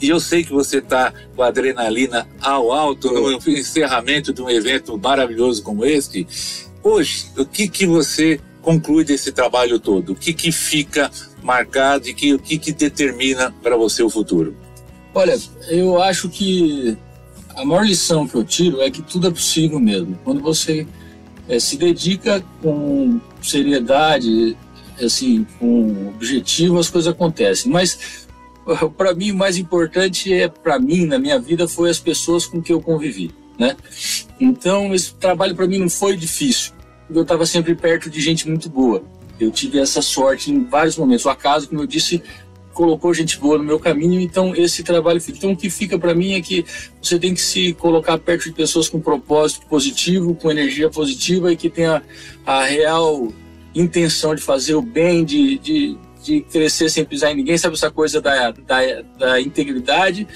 e 0.00 0.08
eu 0.08 0.20
sei 0.20 0.44
que 0.44 0.52
você 0.52 0.78
está 0.78 1.12
com 1.34 1.42
a 1.42 1.48
adrenalina 1.48 2.26
ao 2.40 2.72
alto 2.72 3.10
no 3.12 3.32
encerramento 3.50 4.32
de 4.32 4.42
um 4.42 4.50
evento 4.50 4.98
maravilhoso 4.98 5.62
como 5.62 5.84
este. 5.84 6.26
Hoje, 6.82 7.26
o 7.36 7.44
que, 7.44 7.68
que 7.68 7.86
você 7.86 8.40
conclui 8.60 9.04
desse 9.04 9.32
trabalho 9.32 9.78
todo? 9.78 10.12
O 10.12 10.14
que, 10.14 10.32
que 10.32 10.52
fica 10.52 11.10
marcado 11.42 12.08
e 12.08 12.14
que, 12.14 12.34
o 12.34 12.38
que, 12.38 12.58
que 12.58 12.72
determina 12.72 13.54
para 13.62 13.76
você 13.76 14.02
o 14.02 14.10
futuro? 14.10 14.56
Olha, 15.14 15.38
eu 15.68 16.02
acho 16.02 16.28
que 16.28 16.96
a 17.54 17.64
maior 17.64 17.86
lição 17.86 18.28
que 18.28 18.34
eu 18.34 18.44
tiro 18.44 18.82
é 18.82 18.90
que 18.90 19.00
tudo 19.00 19.28
é 19.28 19.30
possível 19.30 19.80
mesmo. 19.80 20.18
Quando 20.22 20.42
você 20.42 20.86
é, 21.48 21.58
se 21.58 21.76
dedica 21.76 22.44
com 22.60 23.20
seriedade, 23.42 24.56
assim, 25.00 25.46
com 25.58 26.08
objetivo, 26.08 26.78
as 26.78 26.90
coisas 26.90 27.12
acontecem. 27.12 27.70
Mas 27.72 28.25
para 28.96 29.14
mim 29.14 29.30
o 29.30 29.36
mais 29.36 29.56
importante 29.56 30.32
é 30.32 30.48
para 30.48 30.78
mim 30.78 31.06
na 31.06 31.18
minha 31.18 31.38
vida 31.38 31.68
foi 31.68 31.90
as 31.90 31.98
pessoas 31.98 32.46
com 32.46 32.60
que 32.60 32.72
eu 32.72 32.80
convivi, 32.80 33.30
né? 33.58 33.76
Então 34.40 34.94
esse 34.94 35.14
trabalho 35.14 35.54
para 35.54 35.66
mim 35.66 35.78
não 35.78 35.88
foi 35.88 36.16
difícil. 36.16 36.72
Eu 37.08 37.22
estava 37.22 37.46
sempre 37.46 37.74
perto 37.74 38.10
de 38.10 38.20
gente 38.20 38.48
muito 38.48 38.68
boa. 38.68 39.02
Eu 39.38 39.50
tive 39.50 39.78
essa 39.78 40.02
sorte 40.02 40.50
em 40.50 40.64
vários 40.64 40.96
momentos. 40.96 41.24
O 41.24 41.30
acaso, 41.30 41.68
como 41.68 41.82
eu 41.82 41.86
disse, 41.86 42.22
colocou 42.76 43.14
gente 43.14 43.38
boa 43.38 43.56
no 43.56 43.64
meu 43.64 43.78
caminho, 43.78 44.20
então 44.20 44.54
esse 44.54 44.82
trabalho 44.82 45.20
fica. 45.20 45.38
Então 45.38 45.52
o 45.52 45.56
que 45.56 45.70
fica 45.70 45.98
para 45.98 46.14
mim 46.14 46.34
é 46.34 46.42
que 46.42 46.64
você 47.00 47.18
tem 47.18 47.32
que 47.32 47.40
se 47.40 47.72
colocar 47.72 48.18
perto 48.18 48.44
de 48.44 48.52
pessoas 48.52 48.88
com 48.88 49.00
propósito 49.00 49.66
positivo, 49.66 50.34
com 50.34 50.50
energia 50.50 50.90
positiva 50.90 51.52
e 51.52 51.56
que 51.56 51.70
tenha 51.70 52.02
a 52.44 52.64
real 52.64 53.28
intenção 53.74 54.34
de 54.34 54.42
fazer 54.42 54.74
o 54.74 54.82
bem, 54.82 55.24
de, 55.24 55.58
de, 55.58 55.98
de 56.26 56.40
crescer 56.42 56.90
sem 56.90 57.04
pisar 57.04 57.30
em 57.30 57.36
ninguém, 57.36 57.56
sabe 57.56 57.76
essa 57.76 57.90
coisa 57.90 58.20
da, 58.20 58.50
da, 58.50 59.02
da 59.18 59.40
integridade 59.40 60.26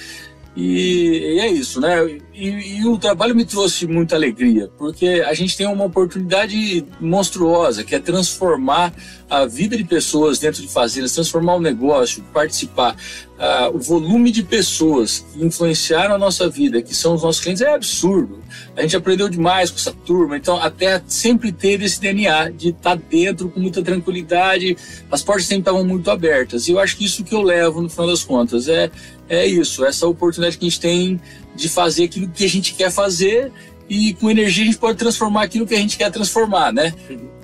e, 0.57 1.37
e, 1.37 1.41
é 1.41 1.49
isso, 1.49 1.81
né? 1.81 1.97
E, 2.35 2.81
e, 2.81 2.87
o 2.87 2.99
trabalho 2.99 3.37
me 3.37 3.45
trouxe 3.45 3.87
muita 3.87 4.17
alegria, 4.17 4.69
porque 4.77 5.23
a 5.25 5.33
gente 5.33 5.57
tem 5.57 5.67
uma 5.67 5.85
oportunidade 5.85 6.85
monstruosa, 7.01 7.85
que 7.85 7.95
é 7.95 8.01
transformar 8.01 8.93
a 9.29 9.47
vida 9.47 9.77
de 9.77 9.85
pessoas 9.85 10.41
dentro 10.41 10.61
de 10.61 10.67
fazendas, 10.67 11.13
transformar 11.13 11.55
o 11.55 11.61
negócio, 11.61 12.25
participar. 12.33 12.97
Uh, 13.39 13.77
o 13.77 13.79
volume 13.79 14.31
de 14.33 14.43
pessoas 14.43 15.25
que 15.33 15.43
influenciaram 15.43 16.15
a 16.15 16.19
nossa 16.19 16.49
vida, 16.49 16.83
que 16.83 16.95
são 16.95 17.15
os 17.15 17.23
nossos 17.23 17.41
clientes, 17.41 17.63
é 17.63 17.73
absurdo. 17.73 18.41
A 18.77 18.83
gente 18.83 18.97
aprendeu 18.97 19.29
demais 19.29 19.71
com 19.71 19.77
essa 19.77 19.93
turma, 19.93 20.37
então 20.37 20.57
até 20.61 21.01
sempre 21.07 21.53
teve 21.53 21.85
esse 21.85 22.01
DNA 22.01 22.51
de 22.51 22.71
estar 22.71 22.97
tá 22.97 23.03
dentro 23.09 23.49
com 23.49 23.61
muita 23.61 23.83
tranquilidade, 23.83 24.77
as 25.11 25.23
portas 25.23 25.47
sempre 25.47 25.63
estavam 25.63 25.85
muito 25.85 26.11
abertas. 26.11 26.67
E 26.67 26.73
eu 26.73 26.81
acho 26.81 26.97
que 26.97 27.05
isso 27.05 27.23
que 27.23 27.35
eu 27.35 27.41
levo, 27.41 27.81
no 27.81 27.89
final 27.89 28.09
das 28.09 28.25
contas, 28.25 28.69
é 28.69 28.91
é 29.31 29.47
isso, 29.47 29.85
essa 29.85 30.09
oportunidade 30.09 30.59
que 30.59 30.67
a 30.67 30.69
gente 30.69 30.81
tem 30.81 31.21
de 31.55 31.69
fazer 31.69 32.05
aquilo 32.05 32.29
que 32.29 32.45
a 32.45 32.49
gente 32.49 32.75
quer 32.75 32.91
fazer 32.91 33.53
e 33.89 34.13
com 34.15 34.29
energia 34.29 34.65
a 34.65 34.67
gente 34.67 34.79
pode 34.79 34.99
transformar 34.99 35.45
aquilo 35.45 35.65
que 35.65 35.75
a 35.75 35.79
gente 35.79 35.97
quer 35.97 36.11
transformar, 36.11 36.73
né? 36.73 36.93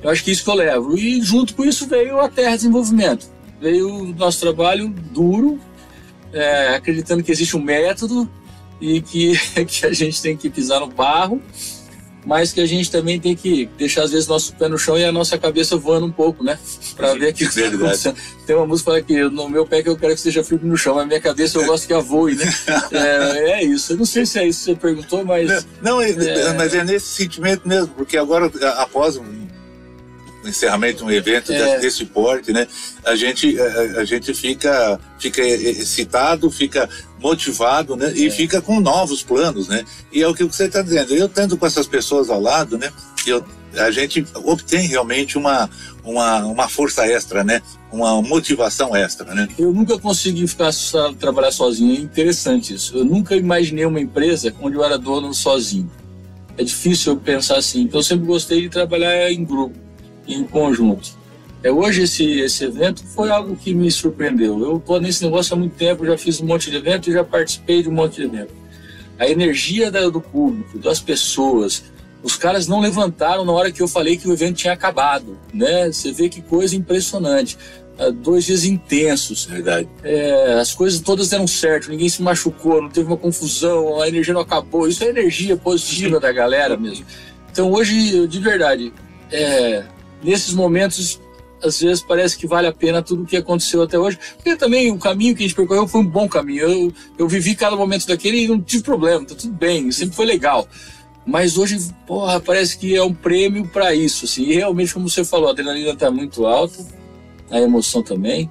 Eu 0.03 0.11
acho 0.11 0.25
que 0.25 0.31
é 0.31 0.33
isso 0.33 0.43
que 0.43 0.51
eu 0.51 0.55
levo. 0.55 0.99
E 0.99 1.23
junto 1.23 1.55
com 1.55 1.65
isso 1.65 1.87
veio 1.87 2.21
a 2.21 2.29
Terra 2.29 2.57
Desenvolvimento. 2.57 3.29
Veio 3.61 3.89
o 3.89 4.07
nosso 4.15 4.41
trabalho 4.41 4.89
duro, 5.13 5.61
é, 6.33 6.75
acreditando 6.75 7.23
que 7.23 7.31
existe 7.31 7.57
um 7.57 7.63
método 7.63 8.29
e 8.81 9.01
que, 9.01 9.35
que 9.67 9.87
a 9.87 9.93
gente 9.93 10.21
tem 10.21 10.37
que 10.37 10.51
pisar 10.51 10.81
no 10.81 10.89
barro 10.89 11.41
mas 12.27 12.53
que 12.53 12.61
a 12.61 12.67
gente 12.67 12.91
também 12.91 13.21
tem 13.21 13.37
que 13.37 13.71
deixar 13.79 14.03
às 14.03 14.11
vezes 14.11 14.27
nosso 14.27 14.53
pé 14.57 14.69
no 14.69 14.77
chão 14.77 14.99
e 14.99 15.05
a 15.05 15.13
nossa 15.13 15.39
cabeça 15.39 15.77
voando 15.77 16.07
um 16.07 16.11
pouco, 16.11 16.43
né? 16.43 16.59
Para 16.97 17.15
ver 17.15 17.29
aquilo 17.29 17.51
que 17.51 17.61
está 17.63 17.77
acontecendo. 17.77 18.17
Tem 18.45 18.57
uma 18.57 18.67
música 18.67 19.01
que 19.01 19.23
no 19.29 19.49
meu 19.49 19.65
pé 19.65 19.81
que 19.81 19.89
eu 19.89 19.97
quero 19.97 20.13
que 20.13 20.19
esteja 20.19 20.43
firme 20.43 20.69
no 20.69 20.77
chão, 20.77 20.97
mas 20.97 21.07
minha 21.07 21.21
cabeça 21.21 21.57
eu 21.57 21.65
gosto 21.65 21.87
que 21.87 21.93
a 21.93 22.01
voe, 22.01 22.35
né? 22.35 22.45
É, 22.91 23.53
é, 23.53 23.65
isso. 23.65 23.93
Eu 23.93 23.99
não 23.99 24.05
sei 24.05 24.27
se 24.27 24.41
é 24.41 24.49
isso 24.49 24.59
que 24.59 24.65
você 24.65 24.75
perguntou, 24.75 25.25
mas. 25.25 25.65
Não, 25.81 25.95
não 25.95 26.03
é, 26.03 26.11
é... 26.11 26.53
mas 26.55 26.75
é 26.75 26.83
nesse 26.83 27.07
sentimento 27.07 27.67
mesmo, 27.67 27.89
porque 27.95 28.17
agora, 28.17 28.51
após 28.77 29.17
um 29.17 29.47
encerramento 30.45 30.99
de 30.99 31.05
um 31.05 31.11
evento 31.11 31.53
é. 31.53 31.79
desse 31.79 32.05
porte, 32.05 32.53
né? 32.53 32.67
A 33.05 33.15
gente, 33.15 33.59
a, 33.61 34.01
a, 34.01 34.05
gente 34.05 34.35
fica, 34.35 34.99
fica 35.19 35.43
excitado, 35.43 36.51
fica 36.51 36.89
motivado, 37.21 37.97
né? 37.97 38.11
É. 38.11 38.19
E 38.19 38.31
fica 38.31 38.61
com 38.61 38.81
novos 38.81 39.23
planos, 39.23 39.69
né? 39.69 39.85
E 40.13 40.23
é 40.23 40.29
o 40.29 40.35
que 40.35 40.45
você 40.45 40.65
está 40.65 40.83
dizendo. 40.83 41.15
Eu 41.15 41.29
tanto 41.29 41.57
com 41.57 41.67
essas 41.67 41.87
pessoas 41.87 42.31
ao 42.31 42.41
lado, 42.41 42.79
né? 42.79 42.93
Eu, 43.27 43.45
a 43.77 43.91
gente 43.91 44.25
obtém 44.35 44.87
realmente 44.87 45.37
uma, 45.37 45.69
uma, 46.05 46.45
uma 46.45 46.69
força 46.69 47.07
extra, 47.07 47.43
né? 47.45 47.61
Uma 47.93 48.21
motivação 48.23 48.95
extra, 48.95 49.35
né? 49.35 49.49
Eu 49.59 49.73
nunca 49.73 49.99
consegui 49.99 50.47
ficar 50.47 50.71
trabalhar 51.19 51.51
sozinho. 51.51 51.97
É 51.97 52.01
interessante 52.01 52.75
isso. 52.75 52.97
Eu 52.97 53.05
nunca 53.05 53.37
imaginei 53.37 53.85
uma 53.85 54.01
empresa 54.01 54.55
onde 54.61 54.77
eu 54.77 54.85
era 54.85 54.99
dono 54.99 55.33
sozinho. 55.35 55.91
É 56.59 56.65
difícil 56.65 57.13
eu 57.13 57.17
pensar 57.19 57.59
assim. 57.59 57.83
Então 57.83 58.01
eu 58.01 58.05
sempre 58.05 58.27
gostei 58.27 58.63
de 58.63 58.69
trabalhar 58.69 59.31
em 59.31 59.45
grupo 59.45 59.87
em 60.27 60.45
conjunto. 60.45 61.16
É, 61.67 61.73
hoje 61.73 62.03
esse, 62.03 62.25
esse 62.39 62.65
evento 62.65 63.03
foi 63.03 63.29
algo 63.29 63.57
que 63.57 63.75
me 63.75 63.91
surpreendeu. 63.91 64.61
Eu 64.61 64.77
estou 64.77 65.01
nesse 65.01 65.25
negócio 65.25 65.53
há 65.53 65.59
muito 65.59 65.75
tempo, 65.75 66.07
já 66.07 66.17
fiz 66.17 66.41
um 66.41 66.47
monte 66.47 66.71
de 66.71 66.77
evento 66.77 67.11
e 67.11 67.13
já 67.13 67.25
participei 67.25 67.83
de 67.83 67.89
um 67.89 67.93
monte 67.93 68.21
de 68.21 68.23
evento. 68.23 68.55
A 69.19 69.29
energia 69.29 69.91
da, 69.91 70.09
do 70.09 70.21
público, 70.21 70.79
das 70.79 71.01
pessoas, 71.01 71.83
os 72.23 72.37
caras 72.37 72.69
não 72.69 72.79
levantaram 72.79 73.45
na 73.45 73.51
hora 73.51 73.73
que 73.73 73.83
eu 73.83 73.89
falei 73.89 74.17
que 74.17 74.29
o 74.29 74.33
evento 74.33 74.59
tinha 74.59 74.73
acabado, 74.73 75.37
né? 75.53 75.91
Você 75.91 76.13
vê 76.13 76.29
que 76.29 76.41
coisa 76.41 76.77
impressionante. 76.77 77.59
Uh, 77.99 78.13
dois 78.13 78.45
dias 78.45 78.65
intensos. 78.65 79.47
Verdade. 79.47 79.89
É, 80.05 80.61
as 80.61 80.73
coisas 80.73 81.01
todas 81.01 81.31
deram 81.31 81.49
certo, 81.49 81.91
ninguém 81.91 82.09
se 82.09 82.23
machucou, 82.23 82.81
não 82.81 82.91
teve 82.91 83.09
uma 83.09 83.17
confusão, 83.17 84.01
a 84.01 84.07
energia 84.07 84.33
não 84.33 84.43
acabou. 84.43 84.87
Isso 84.87 85.03
é 85.03 85.09
energia 85.09 85.57
positiva 85.57 86.21
da 86.21 86.31
galera 86.31 86.77
mesmo. 86.77 87.05
Então 87.51 87.73
hoje, 87.73 88.29
de 88.29 88.39
verdade, 88.39 88.93
é, 89.33 89.83
nesses 90.23 90.55
momentos, 90.55 91.21
às 91.67 91.81
vezes 91.81 92.03
parece 92.03 92.37
que 92.37 92.47
vale 92.47 92.67
a 92.67 92.73
pena 92.73 93.03
tudo 93.03 93.23
o 93.23 93.27
que 93.27 93.37
aconteceu 93.37 93.83
até 93.83 93.99
hoje, 93.99 94.19
porque 94.37 94.57
também 94.57 94.91
o 94.91 94.99
caminho 94.99 95.35
que 95.35 95.43
a 95.43 95.47
gente 95.47 95.57
percorreu 95.57 95.87
foi 95.87 96.01
um 96.01 96.07
bom 96.07 96.29
caminho. 96.29 96.63
Eu, 96.63 96.93
eu 97.19 97.29
vivi 97.29 97.55
cada 97.55 97.77
momento 97.77 98.07
daquele 98.07 98.45
e 98.45 98.49
não 98.49 98.61
tive 98.61 98.83
problema, 98.83 99.25
tá 99.25 99.35
tudo 99.35 99.53
bem, 99.53 99.91
sempre 99.91 100.15
foi 100.15 100.27
legal. 100.27 100.69
Mas 101.27 101.59
hoje, 101.59 101.79
porra, 102.07 102.39
parece 102.39 102.79
que 102.79 102.95
é 102.95 103.03
um 103.03 103.13
prêmio 103.13 103.67
para 103.67 103.93
isso, 103.93 104.27
assim. 104.27 104.45
E 104.45 104.55
realmente, 104.55 104.95
como 104.95 105.09
você 105.09 105.25
falou, 105.25 105.49
a 105.49 105.51
adrenalina 105.51 105.91
está 105.91 106.09
muito 106.09 106.47
alta, 106.47 106.87
a 107.51 107.61
emoção 107.61 108.01
também. 108.01 108.49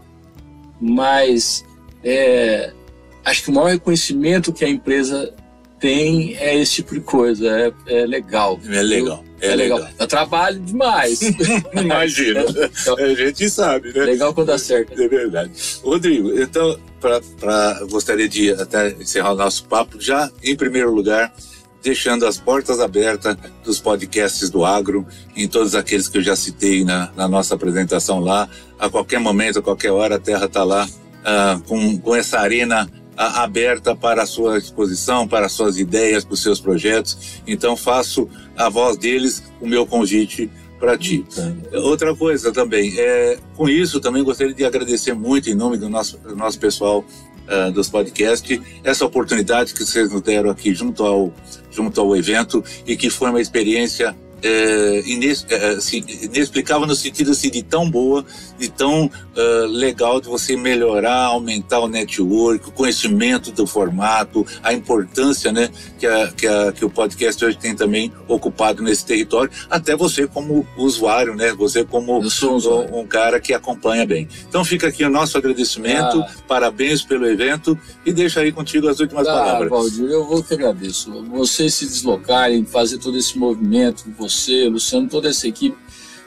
Mas 0.79 1.63
é, 2.03 2.73
acho 3.23 3.43
que 3.43 3.49
o 3.49 3.53
maior 3.53 3.69
reconhecimento 3.69 4.51
que 4.51 4.65
a 4.65 4.69
empresa 4.69 5.33
tem 5.79 6.35
é 6.35 6.59
esse 6.59 6.75
tipo 6.75 6.93
de 6.93 7.01
coisa. 7.01 7.47
É, 7.87 8.01
é 8.01 8.05
legal. 8.05 8.59
É 8.67 8.81
legal. 8.81 9.23
É, 9.45 9.53
é 9.53 9.55
legal. 9.55 9.77
legal. 9.79 9.93
Dá 9.97 10.07
trabalho 10.07 10.59
demais. 10.59 11.21
Imagina. 11.73 12.43
a 12.97 13.13
gente 13.13 13.49
sabe, 13.49 13.93
né? 13.93 14.05
Legal 14.05 14.33
quando 14.33 14.47
dá 14.47 14.57
certo. 14.57 14.99
É 15.01 15.07
verdade. 15.07 15.51
Rodrigo, 15.83 16.39
então, 16.39 16.77
pra, 16.99 17.21
pra, 17.39 17.79
gostaria 17.89 18.27
de 18.27 18.51
até 18.51 18.89
encerrar 18.91 19.33
o 19.33 19.35
nosso 19.35 19.65
papo, 19.65 19.99
já 19.99 20.29
em 20.43 20.55
primeiro 20.55 20.91
lugar, 20.91 21.33
deixando 21.83 22.25
as 22.25 22.37
portas 22.37 22.79
abertas 22.79 23.37
dos 23.63 23.79
podcasts 23.79 24.49
do 24.49 24.65
Agro, 24.65 25.05
em 25.35 25.47
todos 25.47 25.75
aqueles 25.75 26.07
que 26.07 26.17
eu 26.17 26.23
já 26.23 26.35
citei 26.35 26.83
na, 26.83 27.11
na 27.15 27.27
nossa 27.27 27.53
apresentação 27.53 28.19
lá. 28.19 28.49
A 28.79 28.89
qualquer 28.89 29.19
momento, 29.19 29.59
a 29.59 29.61
qualquer 29.61 29.91
hora, 29.91 30.15
a 30.15 30.19
Terra 30.19 30.45
está 30.45 30.63
lá 30.63 30.85
uh, 30.85 31.61
com, 31.61 31.97
com 31.99 32.15
essa 32.15 32.39
arena 32.39 32.89
aberta 33.17 33.95
para 33.95 34.23
a 34.23 34.25
sua 34.25 34.57
exposição, 34.57 35.27
para 35.27 35.45
as 35.45 35.51
suas 35.51 35.77
ideias, 35.77 36.23
para 36.23 36.33
os 36.33 36.41
seus 36.41 36.59
projetos. 36.59 37.41
Então 37.47 37.75
faço 37.75 38.29
a 38.55 38.69
voz 38.69 38.97
deles 38.97 39.43
o 39.61 39.67
meu 39.67 39.85
convite 39.85 40.49
para 40.79 40.97
ti. 40.97 41.25
Outra 41.73 42.15
coisa 42.15 42.51
também, 42.51 42.93
é, 42.97 43.37
com 43.55 43.69
isso 43.69 43.99
também 43.99 44.23
gostaria 44.23 44.53
de 44.53 44.65
agradecer 44.65 45.13
muito 45.13 45.49
em 45.49 45.55
nome 45.55 45.77
do 45.77 45.89
nosso, 45.89 46.17
do 46.17 46.35
nosso 46.35 46.59
pessoal 46.59 47.03
uh, 47.47 47.71
dos 47.71 47.89
podcasts 47.89 48.59
essa 48.83 49.05
oportunidade 49.05 49.73
que 49.73 49.83
vocês 49.83 50.11
nos 50.11 50.21
deram 50.21 50.49
aqui 50.49 50.73
junto 50.73 51.03
ao, 51.03 51.33
junto 51.71 51.99
ao 52.01 52.15
evento 52.15 52.63
e 52.85 52.95
que 52.95 53.09
foi 53.09 53.29
uma 53.29 53.41
experiência 53.41 54.15
é, 54.41 55.03
ines, 55.05 55.45
é, 55.49 55.69
assim, 55.69 56.03
inexplicável 56.21 56.87
no 56.87 56.95
sentido 56.95 57.31
assim, 57.31 57.49
de 57.49 57.63
tão 57.63 57.89
boa, 57.89 58.25
de 58.57 58.69
tão 58.69 59.05
uh, 59.05 59.65
legal 59.67 60.21
de 60.21 60.27
você 60.27 60.55
melhorar, 60.55 61.25
aumentar 61.25 61.79
o 61.79 61.87
network, 61.87 62.69
o 62.69 62.71
conhecimento 62.71 63.51
do 63.51 63.67
formato, 63.67 64.45
a 64.63 64.73
importância 64.73 65.51
né, 65.51 65.69
que, 65.99 66.05
a, 66.05 66.27
que, 66.31 66.47
a, 66.47 66.71
que 66.71 66.85
o 66.85 66.89
podcast 66.89 67.43
hoje 67.43 67.57
tem 67.57 67.75
também 67.75 68.11
ocupado 68.27 68.81
nesse 68.81 69.05
território, 69.05 69.51
até 69.69 69.95
você 69.95 70.27
como 70.27 70.65
usuário, 70.77 71.35
né, 71.35 71.53
você 71.53 71.83
como 71.83 72.19
um, 72.19 72.99
um, 72.99 73.05
cara 73.05 73.39
que 73.39 73.53
acompanha 73.53 74.05
bem. 74.05 74.27
Então 74.47 74.63
fica 74.63 74.87
aqui 74.87 75.03
o 75.03 75.09
nosso 75.09 75.37
agradecimento, 75.37 76.19
ah. 76.19 76.31
parabéns 76.47 77.03
pelo 77.03 77.25
evento 77.25 77.77
e 78.05 78.13
deixa 78.13 78.41
aí 78.41 78.51
contigo 78.51 78.87
as 78.87 78.99
últimas 78.99 79.27
ah, 79.27 79.33
palavras. 79.33 79.69
Valdir, 79.69 80.09
eu 80.09 80.25
vou 80.25 80.43
que 80.43 80.53
agradeço. 80.53 81.11
Vocês 81.23 81.73
se 81.73 81.85
deslocarem, 81.85 82.65
fazer 82.65 82.97
todo 82.97 83.17
esse 83.17 83.37
movimento, 83.37 84.05
você, 84.29 84.67
Luciano, 84.67 85.07
toda 85.07 85.29
essa 85.29 85.47
equipe 85.47 85.77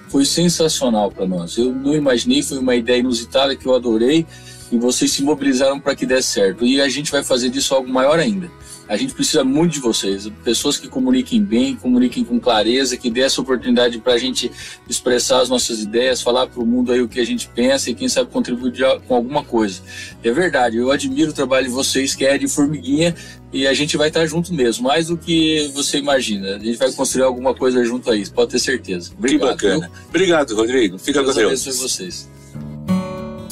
foi 0.08 0.24
sensacional 0.24 1.10
para 1.10 1.26
nós. 1.26 1.56
Eu 1.56 1.72
não 1.72 1.94
imaginei, 1.94 2.42
foi 2.42 2.58
uma 2.58 2.74
ideia 2.74 2.98
inusitada 3.00 3.54
que 3.54 3.66
eu 3.66 3.74
adorei 3.74 4.26
e 4.70 4.78
vocês 4.78 5.10
se 5.10 5.22
mobilizaram 5.22 5.78
para 5.80 5.94
que 5.94 6.06
desse 6.06 6.28
certo. 6.28 6.64
E 6.64 6.80
a 6.80 6.88
gente 6.88 7.10
vai 7.10 7.22
fazer 7.22 7.50
disso 7.50 7.74
algo 7.74 7.88
maior 7.88 8.18
ainda. 8.18 8.50
A 8.88 8.96
gente 8.96 9.12
precisa 9.12 9.44
muito 9.44 9.72
de 9.72 9.80
vocês, 9.80 10.28
pessoas 10.42 10.78
que 10.78 10.88
comuniquem 10.88 11.42
bem, 11.42 11.76
comuniquem 11.76 12.24
com 12.24 12.40
clareza, 12.40 12.96
que 12.96 13.10
dê 13.10 13.20
essa 13.20 13.40
oportunidade 13.40 13.98
para 13.98 14.14
a 14.14 14.18
gente 14.18 14.50
expressar 14.88 15.42
as 15.42 15.48
nossas 15.48 15.80
ideias, 15.80 16.22
falar 16.22 16.46
para 16.46 16.62
o 16.62 16.66
mundo 16.66 16.90
aí 16.90 17.02
o 17.02 17.08
que 17.08 17.20
a 17.20 17.26
gente 17.26 17.48
pensa 17.48 17.90
e 17.90 17.94
quem 17.94 18.08
sabe 18.08 18.30
contribuir 18.30 18.72
com 19.06 19.14
alguma 19.14 19.44
coisa. 19.44 19.82
é 20.24 20.32
verdade, 20.32 20.78
eu 20.78 20.90
admiro 20.90 21.30
o 21.30 21.34
trabalho 21.34 21.66
de 21.66 21.72
vocês, 21.72 22.14
que 22.14 22.24
é 22.24 22.38
de 22.38 22.48
formiguinha, 22.48 23.14
e 23.52 23.66
a 23.66 23.74
gente 23.74 23.96
vai 23.96 24.08
estar 24.08 24.24
junto 24.26 24.54
mesmo, 24.54 24.84
mais 24.84 25.08
do 25.08 25.16
que 25.16 25.70
você 25.74 25.98
imagina. 25.98 26.56
A 26.56 26.58
gente 26.58 26.78
vai 26.78 26.90
construir 26.92 27.24
alguma 27.24 27.54
coisa 27.54 27.84
junto 27.84 28.10
aí, 28.10 28.28
pode 28.30 28.52
ter 28.52 28.58
certeza. 28.58 29.10
Obrigado. 29.16 29.56
Que 29.58 29.66
bacana. 29.66 29.90
Viu? 29.92 30.06
Obrigado, 30.08 30.54
Rodrigo. 30.54 30.98
Fica 30.98 31.22
Deus 31.22 31.34
com 31.34 31.40
Deus. 31.40 31.64
Deus 31.64 31.78
vocês. 31.78 32.37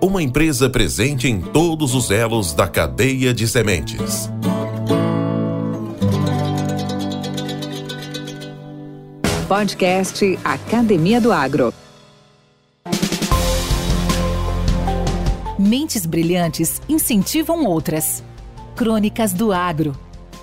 uma 0.00 0.22
empresa 0.22 0.70
presente 0.70 1.28
em 1.28 1.40
todos 1.40 1.94
os 1.94 2.10
elos 2.10 2.52
da 2.52 2.68
cadeia 2.68 3.34
de 3.34 3.48
sementes. 3.48 4.30
Podcast 9.48 10.38
Academia 10.44 11.20
do 11.20 11.32
Agro. 11.32 11.72
Mentes 15.58 16.06
brilhantes 16.06 16.80
incentivam 16.88 17.64
outras. 17.64 18.22
Crônicas 18.76 19.32
do 19.32 19.52
Agro 19.52 20.07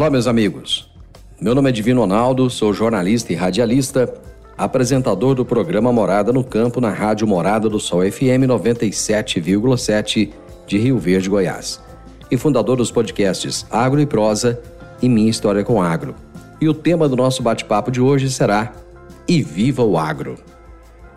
Olá, 0.00 0.08
meus 0.08 0.26
amigos. 0.26 0.90
Meu 1.38 1.54
nome 1.54 1.68
é 1.68 1.72
Divino 1.72 2.00
Ronaldo, 2.00 2.48
sou 2.48 2.72
jornalista 2.72 3.34
e 3.34 3.36
radialista, 3.36 4.10
apresentador 4.56 5.34
do 5.34 5.44
programa 5.44 5.92
Morada 5.92 6.32
no 6.32 6.42
Campo 6.42 6.80
na 6.80 6.88
Rádio 6.88 7.26
Morada 7.26 7.68
do 7.68 7.78
Sol 7.78 8.00
FM 8.10 8.48
97,7 8.48 10.30
de 10.66 10.78
Rio 10.78 10.98
Verde, 10.98 11.28
Goiás, 11.28 11.82
e 12.30 12.38
fundador 12.38 12.78
dos 12.78 12.90
podcasts 12.90 13.66
Agro 13.70 14.00
e 14.00 14.06
Prosa 14.06 14.58
e 15.02 15.08
Minha 15.08 15.28
História 15.28 15.62
com 15.62 15.82
Agro. 15.82 16.14
E 16.62 16.66
o 16.66 16.72
tema 16.72 17.06
do 17.06 17.14
nosso 17.14 17.42
bate-papo 17.42 17.90
de 17.90 18.00
hoje 18.00 18.30
será 18.30 18.72
E 19.28 19.42
Viva 19.42 19.84
o 19.84 19.98
Agro! 19.98 20.36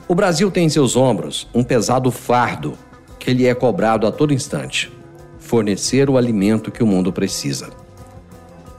O 0.10 0.13
Brasil 0.13 0.52
tem 0.52 0.65
em 0.65 0.69
seus 0.69 0.98
ombros 0.98 1.48
um 1.56 1.63
pesado 1.63 2.12
fardo 2.12 2.74
que 3.17 3.34
lhe 3.34 3.48
é 3.48 3.56
cobrado 3.56 4.06
a 4.06 4.12
todo 4.12 4.34
instante: 4.34 4.91
fornecer 5.39 6.10
o 6.10 6.17
alimento 6.17 6.69
que 6.69 6.84
o 6.84 6.86
mundo 6.86 7.13
precisa. 7.13 7.83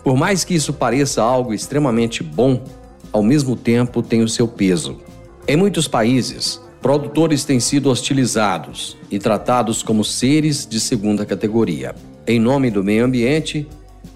Por 0.05 0.19
mais 0.19 0.45
que 0.45 0.55
isso 0.55 0.75
pareça 0.75 1.23
algo 1.23 1.55
extremamente 1.55 2.23
bom, 2.23 2.63
ao 3.11 3.23
mesmo 3.23 3.57
tempo 3.57 4.03
tem 4.03 4.23
o 4.23 4.29
seu 4.29 4.47
peso. 4.47 5.01
Em 5.49 5.57
muitos 5.57 5.89
países, 5.89 6.61
produtores 6.83 7.43
têm 7.47 7.59
sido 7.59 7.89
hostilizados 7.89 8.99
e 9.11 9.19
tratados 9.19 9.83
como 9.83 10.05
seres 10.05 10.67
de 10.67 10.79
segunda 10.79 11.25
categoria. 11.25 11.95
Em 12.27 12.39
nome 12.39 12.71
do 12.71 12.85
meio 12.85 13.07
ambiente, 13.07 13.67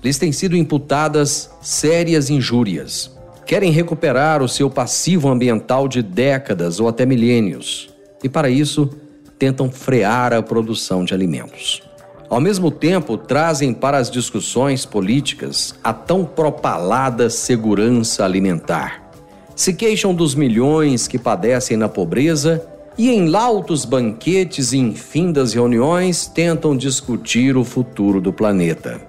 lhes 0.05 0.19
têm 0.19 0.31
sido 0.31 0.55
imputadas 0.55 1.51
sérias 1.63 2.29
injúrias. 2.29 3.11
Querem 3.47 3.73
recuperar 3.73 4.43
o 4.43 4.49
seu 4.49 4.69
passivo 4.69 5.31
ambiental 5.31 5.89
de 5.89 6.03
décadas 6.03 6.81
ou 6.81 6.89
até 6.89 7.07
milênios, 7.07 7.89
e 8.23 8.29
para 8.29 8.51
isso 8.51 8.91
tentam 9.39 9.71
frear 9.71 10.35
a 10.35 10.43
produção 10.43 11.03
de 11.03 11.15
alimentos. 11.15 11.88
Ao 12.31 12.41
mesmo 12.41 12.71
tempo, 12.71 13.17
trazem 13.17 13.73
para 13.73 13.97
as 13.97 14.11
discussões 14.11 14.85
políticas 14.85 15.75
a 15.83 15.95
tão 15.95 16.27
propalada 16.27 17.31
segurança 17.31 18.23
alimentar. 18.23 19.11
Se 19.57 19.73
queixam 19.73 20.15
dos 20.15 20.35
milhões 20.35 21.09
que 21.09 21.19
padecem 21.19 21.77
na 21.77 21.89
pobreza 21.89 22.63
e, 22.99 23.11
em 23.11 23.29
lautos 23.29 23.87
banquetes 23.87 24.73
e 24.73 24.79
infindas 24.79 25.55
reuniões, 25.55 26.27
tentam 26.27 26.77
discutir 26.77 27.57
o 27.57 27.65
futuro 27.65 28.21
do 28.21 28.33
planeta. 28.33 29.01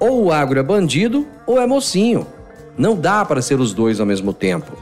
Ou 0.00 0.24
o 0.24 0.32
agro 0.32 0.58
é 0.58 0.62
bandido 0.62 1.26
ou 1.46 1.60
é 1.60 1.66
mocinho. 1.66 2.26
Não 2.76 2.96
dá 2.96 3.24
para 3.24 3.40
ser 3.40 3.60
os 3.60 3.72
dois 3.72 4.00
ao 4.00 4.06
mesmo 4.06 4.32
tempo. 4.32 4.72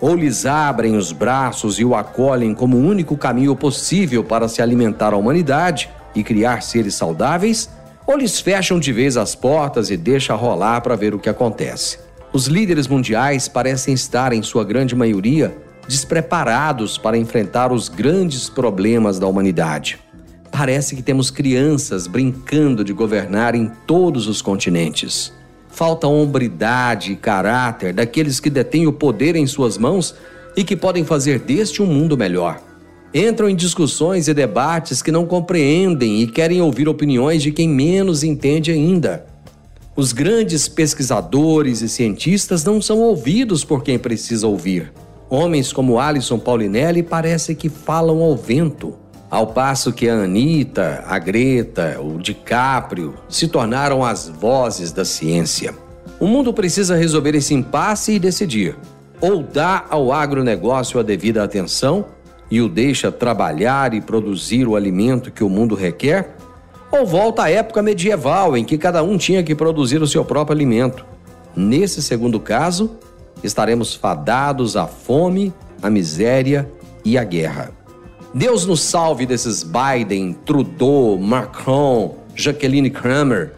Ou 0.00 0.14
lhes 0.14 0.46
abrem 0.46 0.96
os 0.96 1.12
braços 1.12 1.78
e 1.78 1.84
o 1.84 1.94
acolhem 1.94 2.54
como 2.54 2.78
o 2.78 2.86
único 2.86 3.18
caminho 3.18 3.54
possível 3.54 4.24
para 4.24 4.48
se 4.48 4.62
alimentar 4.62 5.12
a 5.12 5.16
humanidade 5.16 5.90
e 6.18 6.24
criar 6.24 6.62
seres 6.62 6.94
saudáveis, 6.94 7.68
ou 8.06 8.16
lhes 8.16 8.40
fecham 8.40 8.80
de 8.80 8.92
vez 8.92 9.16
as 9.16 9.34
portas 9.34 9.90
e 9.90 9.96
deixam 9.96 10.36
rolar 10.36 10.80
para 10.80 10.96
ver 10.96 11.14
o 11.14 11.18
que 11.18 11.28
acontece. 11.28 11.98
Os 12.32 12.46
líderes 12.46 12.86
mundiais 12.86 13.48
parecem 13.48 13.94
estar, 13.94 14.32
em 14.32 14.42
sua 14.42 14.64
grande 14.64 14.94
maioria, 14.94 15.56
despreparados 15.86 16.98
para 16.98 17.16
enfrentar 17.16 17.72
os 17.72 17.88
grandes 17.88 18.48
problemas 18.48 19.18
da 19.18 19.26
humanidade. 19.26 19.98
Parece 20.50 20.96
que 20.96 21.02
temos 21.02 21.30
crianças 21.30 22.06
brincando 22.06 22.82
de 22.82 22.92
governar 22.92 23.54
em 23.54 23.70
todos 23.86 24.26
os 24.26 24.42
continentes. 24.42 25.32
Falta 25.68 26.06
hombridade 26.06 27.12
e 27.12 27.16
caráter 27.16 27.92
daqueles 27.92 28.40
que 28.40 28.50
detêm 28.50 28.86
o 28.86 28.92
poder 28.92 29.36
em 29.36 29.46
suas 29.46 29.78
mãos 29.78 30.14
e 30.56 30.64
que 30.64 30.76
podem 30.76 31.04
fazer 31.04 31.38
deste 31.38 31.82
um 31.82 31.86
mundo 31.86 32.16
melhor 32.16 32.67
entram 33.12 33.48
em 33.48 33.56
discussões 33.56 34.28
e 34.28 34.34
debates 34.34 35.00
que 35.02 35.12
não 35.12 35.26
compreendem 35.26 36.20
e 36.22 36.26
querem 36.26 36.60
ouvir 36.60 36.88
opiniões 36.88 37.42
de 37.42 37.52
quem 37.52 37.68
menos 37.68 38.22
entende 38.22 38.70
ainda. 38.70 39.26
Os 39.96 40.12
grandes 40.12 40.68
pesquisadores 40.68 41.80
e 41.82 41.88
cientistas 41.88 42.64
não 42.64 42.80
são 42.80 42.98
ouvidos 43.00 43.64
por 43.64 43.82
quem 43.82 43.98
precisa 43.98 44.46
ouvir. 44.46 44.92
Homens 45.28 45.72
como 45.72 45.98
Alison 45.98 46.38
Paulinelli 46.38 47.02
parece 47.02 47.54
que 47.54 47.68
falam 47.68 48.22
ao 48.22 48.36
vento, 48.36 48.94
ao 49.30 49.48
passo 49.48 49.92
que 49.92 50.08
a 50.08 50.14
Anitta, 50.14 51.04
a 51.06 51.18
Greta, 51.18 52.00
o 52.00 52.18
DiCaprio 52.18 53.14
se 53.28 53.48
tornaram 53.48 54.04
as 54.04 54.28
vozes 54.28 54.92
da 54.92 55.04
ciência. 55.04 55.74
O 56.20 56.26
mundo 56.26 56.52
precisa 56.52 56.96
resolver 56.96 57.34
esse 57.34 57.52
impasse 57.52 58.12
e 58.12 58.18
decidir: 58.18 58.76
ou 59.20 59.42
dá 59.42 59.84
ao 59.90 60.12
agronegócio 60.12 60.98
a 60.98 61.02
devida 61.02 61.42
atenção 61.42 62.06
e 62.50 62.60
o 62.60 62.68
deixa 62.68 63.12
trabalhar 63.12 63.94
e 63.94 64.00
produzir 64.00 64.66
o 64.66 64.76
alimento 64.76 65.30
que 65.30 65.44
o 65.44 65.48
mundo 65.48 65.74
requer? 65.74 66.36
Ou 66.90 67.04
volta 67.04 67.42
à 67.42 67.50
época 67.50 67.82
medieval 67.82 68.56
em 68.56 68.64
que 68.64 68.78
cada 68.78 69.02
um 69.02 69.18
tinha 69.18 69.42
que 69.42 69.54
produzir 69.54 70.00
o 70.00 70.06
seu 70.06 70.24
próprio 70.24 70.56
alimento? 70.56 71.04
Nesse 71.54 72.02
segundo 72.02 72.40
caso, 72.40 72.96
estaremos 73.42 73.94
fadados 73.94 74.76
à 74.76 74.86
fome, 74.86 75.52
à 75.82 75.90
miséria 75.90 76.70
e 77.04 77.18
à 77.18 77.24
guerra. 77.24 77.72
Deus 78.32 78.64
nos 78.66 78.80
salve 78.80 79.26
desses 79.26 79.62
Biden, 79.62 80.34
Trudeau, 80.44 81.18
Macron, 81.18 82.16
Jacqueline 82.34 82.90
Kramer. 82.90 83.52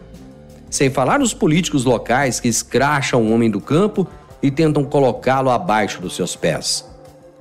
Sem 0.69 0.89
falar 0.89 1.19
nos 1.19 1.33
políticos 1.33 1.83
locais 1.85 2.39
que 2.39 2.47
escracham 2.47 3.21
o 3.21 3.33
homem 3.33 3.51
do 3.51 3.61
campo 3.61 4.07
e 4.41 4.49
tentam 4.49 4.83
colocá-lo 4.83 5.49
abaixo 5.49 6.01
dos 6.01 6.15
seus 6.15 6.35
pés. 6.35 6.89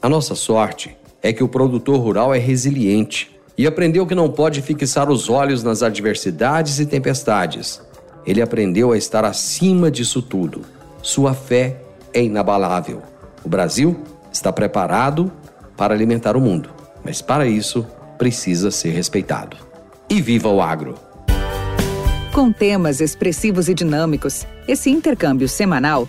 A 0.02 0.08
nossa 0.08 0.34
sorte 0.34 0.96
é 1.22 1.32
que 1.32 1.44
o 1.44 1.48
produtor 1.48 1.98
rural 2.00 2.34
é 2.34 2.38
resiliente 2.38 3.38
e 3.56 3.66
aprendeu 3.66 4.06
que 4.06 4.14
não 4.14 4.30
pode 4.30 4.62
fixar 4.62 5.10
os 5.10 5.28
olhos 5.28 5.62
nas 5.62 5.82
adversidades 5.82 6.78
e 6.78 6.86
tempestades. 6.86 7.80
Ele 8.26 8.40
aprendeu 8.40 8.92
a 8.92 8.98
estar 8.98 9.24
acima 9.24 9.90
disso 9.90 10.22
tudo. 10.22 10.62
Sua 11.02 11.34
fé 11.34 11.82
é 12.12 12.22
inabalável. 12.22 13.02
O 13.44 13.48
Brasil 13.48 13.96
está 14.32 14.52
preparado 14.52 15.30
para 15.76 15.94
alimentar 15.94 16.36
o 16.36 16.40
mundo, 16.40 16.70
mas 17.04 17.22
para 17.22 17.46
isso 17.46 17.86
precisa 18.18 18.70
ser 18.70 18.90
respeitado. 18.90 19.56
E 20.08 20.20
viva 20.20 20.48
o 20.48 20.60
agro! 20.60 20.94
Com 22.32 22.52
temas 22.52 23.00
expressivos 23.00 23.68
e 23.68 23.74
dinâmicos, 23.74 24.46
esse 24.68 24.88
intercâmbio 24.88 25.48
semanal 25.48 26.08